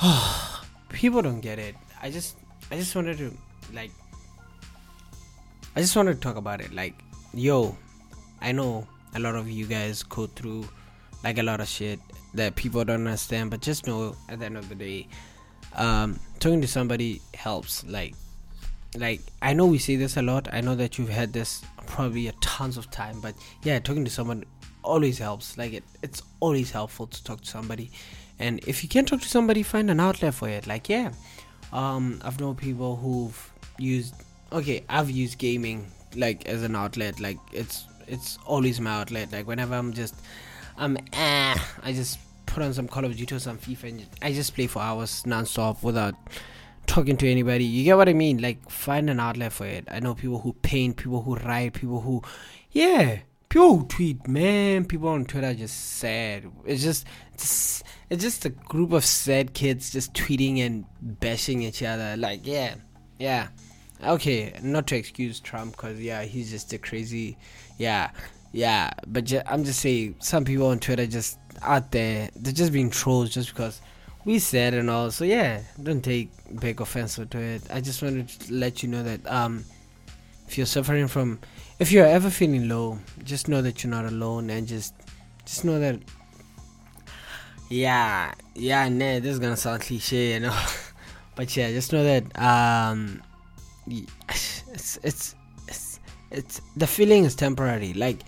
people 0.88 1.20
don't 1.20 1.40
get 1.40 1.58
it 1.58 1.74
I 2.02 2.10
just 2.10 2.36
I 2.70 2.76
just 2.76 2.94
wanted 2.96 3.18
to 3.18 3.36
like 3.74 3.90
I 5.76 5.80
just 5.80 5.94
wanted 5.94 6.14
to 6.14 6.20
talk 6.20 6.36
about 6.36 6.60
it. 6.60 6.72
Like, 6.72 6.94
yo, 7.32 7.76
I 8.40 8.52
know 8.52 8.86
a 9.14 9.20
lot 9.20 9.34
of 9.36 9.48
you 9.48 9.66
guys 9.66 10.02
go 10.02 10.26
through 10.26 10.68
like 11.22 11.38
a 11.38 11.42
lot 11.42 11.60
of 11.60 11.68
shit 11.68 12.00
that 12.34 12.56
people 12.56 12.84
don't 12.84 13.06
understand, 13.06 13.50
but 13.50 13.60
just 13.60 13.86
know 13.86 14.16
at 14.28 14.38
the 14.40 14.46
end 14.46 14.56
of 14.56 14.68
the 14.68 14.74
day, 14.74 15.08
um, 15.76 16.18
talking 16.38 16.60
to 16.60 16.68
somebody 16.68 17.20
helps. 17.34 17.84
Like, 17.84 18.14
like 18.96 19.20
I 19.42 19.52
know 19.52 19.66
we 19.66 19.78
say 19.78 19.96
this 19.96 20.16
a 20.16 20.22
lot. 20.22 20.48
I 20.52 20.60
know 20.60 20.74
that 20.74 20.98
you've 20.98 21.08
had 21.08 21.32
this 21.32 21.62
probably 21.86 22.28
a 22.28 22.32
tons 22.40 22.76
of 22.76 22.90
time, 22.90 23.20
but 23.20 23.34
yeah, 23.62 23.78
talking 23.78 24.04
to 24.04 24.10
someone 24.10 24.44
always 24.82 25.18
helps. 25.18 25.56
Like 25.58 25.72
it, 25.72 25.84
it's 26.02 26.22
always 26.40 26.70
helpful 26.70 27.06
to 27.06 27.24
talk 27.24 27.42
to 27.42 27.46
somebody. 27.46 27.90
And 28.38 28.60
if 28.66 28.82
you 28.82 28.88
can't 28.88 29.06
talk 29.06 29.20
to 29.20 29.28
somebody, 29.28 29.62
find 29.62 29.90
an 29.90 30.00
outlet 30.00 30.32
for 30.34 30.48
it. 30.48 30.66
Like, 30.66 30.88
yeah, 30.88 31.12
um, 31.72 32.20
I've 32.24 32.40
known 32.40 32.54
people 32.56 32.96
who've 32.96 33.52
used. 33.78 34.14
Okay, 34.52 34.82
I've 34.88 35.10
used 35.10 35.38
gaming 35.38 35.90
like 36.16 36.48
as 36.48 36.62
an 36.62 36.74
outlet. 36.76 37.20
Like 37.20 37.38
it's 37.52 37.84
it's 38.06 38.38
always 38.46 38.80
my 38.80 38.90
outlet. 38.90 39.32
Like 39.32 39.46
whenever 39.46 39.74
I'm 39.74 39.92
just 39.92 40.14
I'm 40.76 40.98
ah, 41.12 41.68
I 41.82 41.92
just 41.92 42.18
put 42.50 42.62
on 42.62 42.72
some 42.74 42.88
Call 42.88 43.04
of 43.04 43.16
Duty 43.16 43.34
or 43.34 43.38
some 43.38 43.58
FIFA 43.58 43.84
and 43.84 44.06
I 44.22 44.32
just 44.32 44.54
play 44.54 44.66
for 44.66 44.80
hours 44.80 45.24
non-stop 45.26 45.82
without 45.82 46.14
talking 46.86 47.16
to 47.16 47.30
anybody. 47.30 47.64
You 47.64 47.84
get 47.84 47.96
what 47.96 48.08
I 48.08 48.12
mean? 48.12 48.42
Like 48.42 48.68
find 48.68 49.08
an 49.08 49.20
outlet 49.20 49.52
for 49.52 49.66
it. 49.66 49.86
I 49.90 50.00
know 50.00 50.14
people 50.14 50.40
who 50.40 50.52
paint, 50.54 50.96
people 50.96 51.22
who 51.22 51.36
write, 51.36 51.74
people 51.74 52.00
who 52.00 52.22
yeah, 52.72 53.20
people 53.48 53.78
who 53.78 53.86
tweet, 53.86 54.26
man, 54.28 54.84
people 54.84 55.08
on 55.08 55.24
Twitter 55.24 55.54
just 55.54 55.98
sad. 55.98 56.50
It's 56.64 56.82
just 56.82 57.06
it's, 57.34 57.82
it's 58.08 58.22
just 58.22 58.44
a 58.44 58.50
group 58.50 58.92
of 58.92 59.04
sad 59.04 59.54
kids 59.54 59.90
just 59.90 60.14
tweeting 60.14 60.64
and 60.64 60.84
bashing 61.00 61.62
each 61.62 61.82
other. 61.82 62.16
Like, 62.16 62.46
yeah, 62.46 62.76
yeah. 63.18 63.48
Okay, 64.02 64.54
not 64.62 64.86
to 64.86 64.96
excuse 64.96 65.40
Trump, 65.40 65.76
cause 65.76 65.98
yeah, 65.98 66.22
he's 66.22 66.50
just 66.50 66.72
a 66.72 66.78
crazy, 66.78 67.36
yeah, 67.76 68.10
yeah. 68.52 68.90
But 69.06 69.24
ju- 69.24 69.42
I'm 69.46 69.64
just 69.64 69.80
saying, 69.80 70.16
some 70.20 70.44
people 70.44 70.68
on 70.68 70.78
Twitter 70.78 71.06
just 71.06 71.38
out 71.62 71.90
there, 71.90 72.30
they're 72.36 72.52
just 72.52 72.72
being 72.72 72.90
trolls 72.90 73.30
just 73.30 73.50
because 73.50 73.80
we 74.24 74.38
said 74.38 74.74
and 74.74 74.90
all. 74.90 75.10
So 75.10 75.24
yeah, 75.24 75.62
don't 75.82 76.02
take 76.02 76.30
big 76.60 76.80
offense 76.80 77.16
to 77.16 77.38
it. 77.38 77.62
I 77.70 77.80
just 77.80 78.02
wanted 78.02 78.28
to 78.28 78.52
let 78.52 78.82
you 78.82 78.88
know 78.88 79.02
that 79.02 79.26
um, 79.26 79.64
if 80.46 80.56
you're 80.56 80.66
suffering 80.66 81.08
from, 81.08 81.38
if 81.78 81.92
you're 81.92 82.06
ever 82.06 82.30
feeling 82.30 82.68
low, 82.68 82.98
just 83.24 83.48
know 83.48 83.62
that 83.62 83.82
you're 83.82 83.90
not 83.90 84.04
alone, 84.04 84.50
and 84.50 84.66
just, 84.66 84.94
just 85.44 85.64
know 85.64 85.78
that 85.80 86.00
yeah, 87.70 88.34
yeah, 88.56 88.88
nah, 88.88 89.20
this 89.20 89.26
is 89.26 89.38
gonna 89.38 89.56
sound 89.56 89.82
cliche, 89.82 90.34
you 90.34 90.40
know, 90.40 90.60
but 91.36 91.56
yeah, 91.56 91.70
just 91.70 91.92
know 91.92 92.02
that 92.02 92.24
um, 92.38 93.22
it's 93.86 94.98
it's 95.04 95.36
it's 95.68 96.00
it's 96.32 96.60
the 96.76 96.86
feeling 96.86 97.24
is 97.24 97.36
temporary. 97.36 97.92
Like 97.94 98.18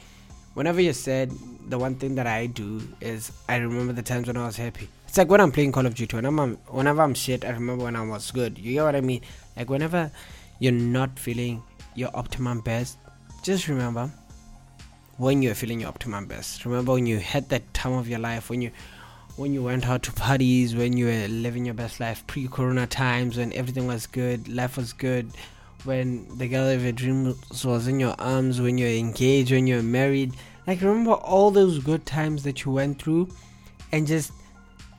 whenever 0.55 0.81
you're 0.81 0.93
sad, 0.93 1.33
the 1.73 1.79
one 1.79 1.95
thing 1.95 2.17
that 2.17 2.27
I 2.27 2.47
do 2.47 2.83
is 3.01 3.33
I 3.49 3.57
remember 3.57 3.95
the 3.95 4.03
times 4.03 4.27
when 4.27 4.37
I 4.37 4.45
was 4.45 4.57
happy. 4.57 4.91
It's 5.09 5.17
like 5.17 5.31
when 5.31 5.41
I'm 5.41 5.51
playing 5.51 5.73
Call 5.73 5.87
of 5.87 5.95
Duty. 5.95 6.17
When 6.17 6.27
I'm 6.27 6.39
um, 6.39 6.59
whenever 6.69 7.01
I'm 7.01 7.15
shit, 7.15 7.47
I 7.47 7.51
remember 7.51 7.85
when 7.85 7.97
I 7.97 8.05
was 8.07 8.31
good. 8.31 8.59
You 8.59 8.75
get 8.75 8.85
what 8.85 8.95
I 8.95 9.01
mean? 9.01 9.23
Like 9.57 9.71
whenever 9.71 10.13
you're 10.59 10.73
not 10.73 11.19
feeling 11.19 11.63
your 11.95 12.11
optimum 12.13 12.61
best, 12.61 12.99
just 13.43 13.69
remember 13.69 14.11
when 15.17 15.41
you're 15.41 15.55
feeling 15.55 15.81
your 15.81 15.89
optimum 15.89 16.27
best. 16.27 16.67
Remember 16.67 16.93
when 16.93 17.07
you 17.07 17.19
had 17.19 17.49
that 17.49 17.73
time 17.73 17.95
of 17.95 18.07
your 18.07 18.19
life 18.19 18.51
when 18.51 18.61
you 18.61 18.71
when 19.37 19.55
you 19.55 19.63
went 19.63 19.89
out 19.89 20.03
to 20.03 20.13
parties, 20.13 20.77
when 20.77 20.99
you 20.99 21.07
were 21.07 21.29
living 21.29 21.65
your 21.65 21.75
best 21.75 22.01
life 22.01 22.27
pre 22.27 22.49
corona 22.49 22.87
times, 22.87 23.39
when 23.39 23.51
everything 23.55 23.87
was 23.87 24.07
good, 24.07 24.47
life 24.47 24.77
was 24.77 24.93
good, 24.93 25.31
when 25.85 26.27
the 26.37 26.49
girl 26.49 26.69
of 26.69 26.83
your 26.83 26.93
dreams 26.93 27.65
was 27.65 27.89
in 27.89 27.99
your 27.99 28.15
arms, 28.19 28.61
when 28.61 28.77
you're 28.77 28.91
engaged, 28.91 29.53
when 29.53 29.67
you're 29.67 29.83
married. 29.83 30.35
Like 30.67 30.81
remember 30.81 31.13
all 31.13 31.51
those 31.51 31.79
good 31.79 32.07
times 32.07 32.43
that 32.45 32.65
you 32.65 32.73
went 32.73 33.03
through 33.03 33.29
and 33.91 34.07
just 34.07 34.33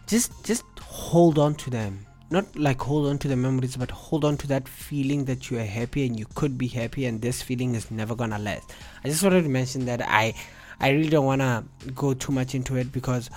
just 0.07 0.43
just 0.45 0.63
hold 0.81 1.39
on 1.39 1.55
to 1.55 1.69
them. 1.69 2.05
Not 2.29 2.55
like 2.55 2.81
hold 2.81 3.07
on 3.07 3.17
to 3.19 3.27
the 3.27 3.35
memories, 3.35 3.77
but 3.77 3.91
hold 3.91 4.25
on 4.25 4.37
to 4.37 4.47
that 4.47 4.67
feeling 4.67 5.25
that 5.25 5.49
you 5.49 5.59
are 5.59 5.65
happy 5.65 6.05
and 6.05 6.17
you 6.17 6.25
could 6.35 6.57
be 6.57 6.67
happy 6.67 7.05
and 7.05 7.21
this 7.21 7.41
feeling 7.41 7.75
is 7.75 7.91
never 7.91 8.15
gonna 8.15 8.39
last. 8.39 8.73
I 9.03 9.09
just 9.09 9.23
wanted 9.23 9.43
to 9.43 9.49
mention 9.49 9.85
that 9.85 10.01
I 10.01 10.33
I 10.79 10.89
really 10.89 11.09
don't 11.09 11.25
wanna 11.25 11.63
go 11.95 12.13
too 12.13 12.31
much 12.31 12.55
into 12.55 12.75
it 12.75 12.91
because 12.91 13.29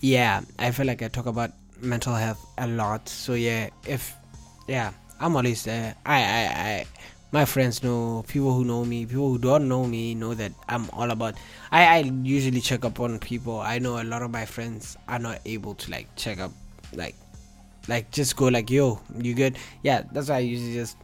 yeah, 0.00 0.42
I 0.58 0.70
feel 0.70 0.86
like 0.86 1.02
I 1.02 1.08
talk 1.08 1.26
about 1.26 1.52
mental 1.80 2.14
health 2.14 2.44
a 2.58 2.66
lot. 2.66 3.08
So 3.08 3.34
yeah, 3.34 3.70
if 3.86 4.14
yeah, 4.68 4.92
I'm 5.20 5.34
always 5.36 5.64
there. 5.64 5.94
I 6.04 6.16
I 6.22 6.42
I 6.70 6.86
my 7.32 7.44
friends 7.44 7.82
know, 7.82 8.24
people 8.28 8.52
who 8.54 8.64
know 8.64 8.84
me, 8.84 9.04
people 9.04 9.28
who 9.30 9.38
don't 9.38 9.68
know 9.68 9.84
me 9.84 10.14
know 10.14 10.34
that 10.34 10.52
I'm 10.68 10.88
all 10.92 11.10
about. 11.10 11.34
I 11.70 11.86
I 11.86 11.98
usually 12.22 12.60
check 12.60 12.84
up 12.84 13.00
on 13.00 13.18
people. 13.18 13.60
I 13.60 13.78
know 13.78 14.00
a 14.00 14.04
lot 14.04 14.22
of 14.22 14.30
my 14.30 14.44
friends 14.44 14.96
are 15.08 15.18
not 15.18 15.40
able 15.44 15.74
to 15.74 15.90
like 15.90 16.14
check 16.16 16.38
up, 16.38 16.52
like 16.92 17.14
like 17.88 18.10
just 18.10 18.36
go 18.36 18.48
like 18.48 18.70
yo, 18.70 19.00
you 19.18 19.34
good? 19.34 19.56
Yeah, 19.82 20.02
that's 20.12 20.28
why 20.28 20.36
I 20.36 20.38
usually 20.40 20.74
just 20.74 20.96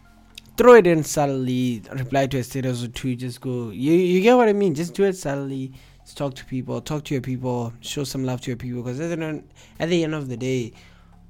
throw 0.56 0.74
it 0.74 0.86
in 0.86 1.02
subtly, 1.02 1.82
reply 1.92 2.26
to 2.26 2.38
a 2.38 2.44
status 2.44 2.84
or 2.84 2.88
two, 2.88 3.16
just 3.16 3.40
go. 3.40 3.70
You 3.70 3.92
you 3.92 4.20
get 4.20 4.36
what 4.36 4.48
I 4.48 4.52
mean? 4.52 4.74
Just 4.74 4.94
do 4.94 5.04
it 5.04 5.16
subtly 5.16 5.72
talk 6.14 6.34
to 6.34 6.44
people, 6.44 6.80
talk 6.80 7.04
to 7.04 7.14
your 7.14 7.20
people, 7.22 7.72
show 7.80 8.04
some 8.04 8.24
love 8.24 8.40
to 8.42 8.50
your 8.50 8.56
people. 8.56 8.82
Because 8.82 9.00
at 9.00 9.18
the, 9.18 9.42
at 9.78 9.88
the 9.88 10.04
end 10.04 10.14
of 10.14 10.28
the 10.28 10.36
day, 10.36 10.72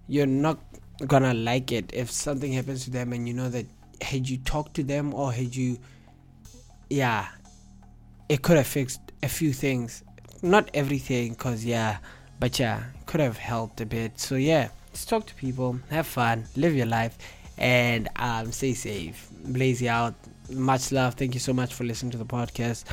you're 0.08 0.26
not 0.26 0.58
gonna 1.06 1.34
like 1.34 1.72
it 1.72 1.90
if 1.92 2.10
something 2.10 2.52
happens 2.52 2.84
to 2.84 2.90
them 2.90 3.12
and 3.12 3.26
you 3.26 3.34
know 3.34 3.48
that 3.48 3.66
had 4.02 4.28
you 4.28 4.38
talked 4.38 4.74
to 4.74 4.82
them 4.82 5.14
or 5.14 5.32
had 5.32 5.54
you 5.54 5.78
yeah 6.90 7.28
it 8.28 8.42
could 8.42 8.56
have 8.56 8.66
fixed 8.66 9.00
a 9.22 9.28
few 9.28 9.52
things 9.52 10.02
not 10.42 10.68
everything 10.74 11.32
because 11.32 11.64
yeah 11.64 11.98
but 12.40 12.58
yeah 12.58 12.82
could 13.06 13.20
have 13.20 13.38
helped 13.38 13.80
a 13.80 13.86
bit 13.86 14.18
so 14.18 14.34
yeah 14.34 14.68
just 14.92 15.08
talk 15.08 15.26
to 15.26 15.34
people 15.34 15.78
have 15.90 16.06
fun 16.06 16.44
live 16.56 16.74
your 16.74 16.86
life 16.86 17.16
and 17.58 18.08
um 18.16 18.50
stay 18.50 18.74
safe 18.74 19.28
blaze 19.44 19.82
out 19.84 20.14
much 20.50 20.92
love 20.92 21.14
thank 21.14 21.34
you 21.34 21.40
so 21.40 21.52
much 21.52 21.72
for 21.72 21.84
listening 21.84 22.10
to 22.10 22.18
the 22.18 22.24
podcast 22.24 22.84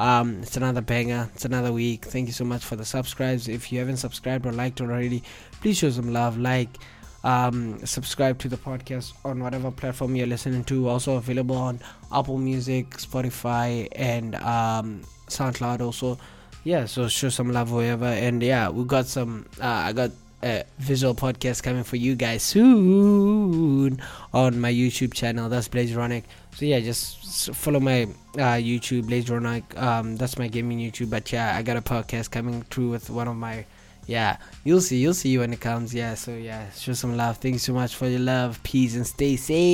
um, 0.00 0.40
it's 0.42 0.56
another 0.56 0.80
banger. 0.80 1.28
It's 1.34 1.44
another 1.44 1.74
week. 1.74 2.06
Thank 2.06 2.26
you 2.26 2.32
so 2.32 2.44
much 2.44 2.64
for 2.64 2.74
the 2.74 2.86
subscribes. 2.86 3.48
If 3.48 3.70
you 3.70 3.80
haven't 3.80 3.98
subscribed 3.98 4.46
or 4.46 4.52
liked 4.52 4.80
already, 4.80 5.22
please 5.60 5.76
show 5.76 5.90
some 5.90 6.10
love. 6.10 6.38
Like, 6.38 6.70
um, 7.22 7.84
subscribe 7.84 8.38
to 8.40 8.48
the 8.48 8.56
podcast 8.56 9.12
on 9.24 9.42
whatever 9.42 9.70
platform 9.70 10.16
you're 10.16 10.26
listening 10.26 10.64
to. 10.64 10.88
Also 10.88 11.16
available 11.16 11.56
on 11.56 11.80
Apple 12.12 12.38
Music, 12.38 12.90
Spotify, 12.90 13.88
and 13.92 14.34
um, 14.36 15.02
SoundCloud. 15.28 15.80
Also, 15.80 16.18
yeah. 16.64 16.86
So 16.86 17.08
show 17.08 17.28
some 17.28 17.52
love 17.52 17.72
wherever. 17.72 18.06
And 18.06 18.42
yeah, 18.42 18.68
we 18.68 18.84
got 18.84 19.06
some. 19.06 19.46
Uh, 19.60 19.66
I 19.66 19.92
got 19.92 20.10
a 20.42 20.64
visual 20.78 21.14
podcast 21.14 21.62
coming 21.62 21.84
for 21.84 21.96
you 21.96 22.14
guys 22.14 22.42
soon 22.42 24.00
on 24.32 24.58
my 24.58 24.72
YouTube 24.72 25.12
channel. 25.12 25.48
That's 25.48 25.68
Blaze 25.68 25.92
Ronic. 25.92 26.24
So 26.54 26.64
yeah, 26.64 26.80
just 26.80 27.54
follow 27.54 27.80
my 27.80 28.04
uh, 28.34 28.56
YouTube 28.56 29.06
Blaze 29.06 29.26
Ronic. 29.26 29.76
Um, 29.80 30.16
that's 30.16 30.38
my 30.38 30.48
gaming 30.48 30.78
YouTube. 30.78 31.10
But 31.10 31.30
yeah, 31.32 31.56
I 31.56 31.62
got 31.62 31.76
a 31.76 31.82
podcast 31.82 32.30
coming 32.30 32.62
through 32.62 32.90
with 32.90 33.10
one 33.10 33.28
of 33.28 33.36
my. 33.36 33.66
Yeah, 34.06 34.36
you'll 34.64 34.80
see. 34.80 34.98
You'll 34.98 35.14
see 35.14 35.38
when 35.38 35.52
it 35.52 35.60
comes. 35.60 35.94
Yeah. 35.94 36.14
So 36.14 36.32
yeah, 36.32 36.70
show 36.70 36.94
some 36.94 37.16
love. 37.16 37.38
Thank 37.38 37.54
you 37.54 37.58
so 37.60 37.72
much 37.72 37.94
for 37.94 38.08
your 38.08 38.20
love. 38.20 38.62
Peace 38.62 38.96
and 38.96 39.06
stay 39.06 39.36
safe. 39.36 39.70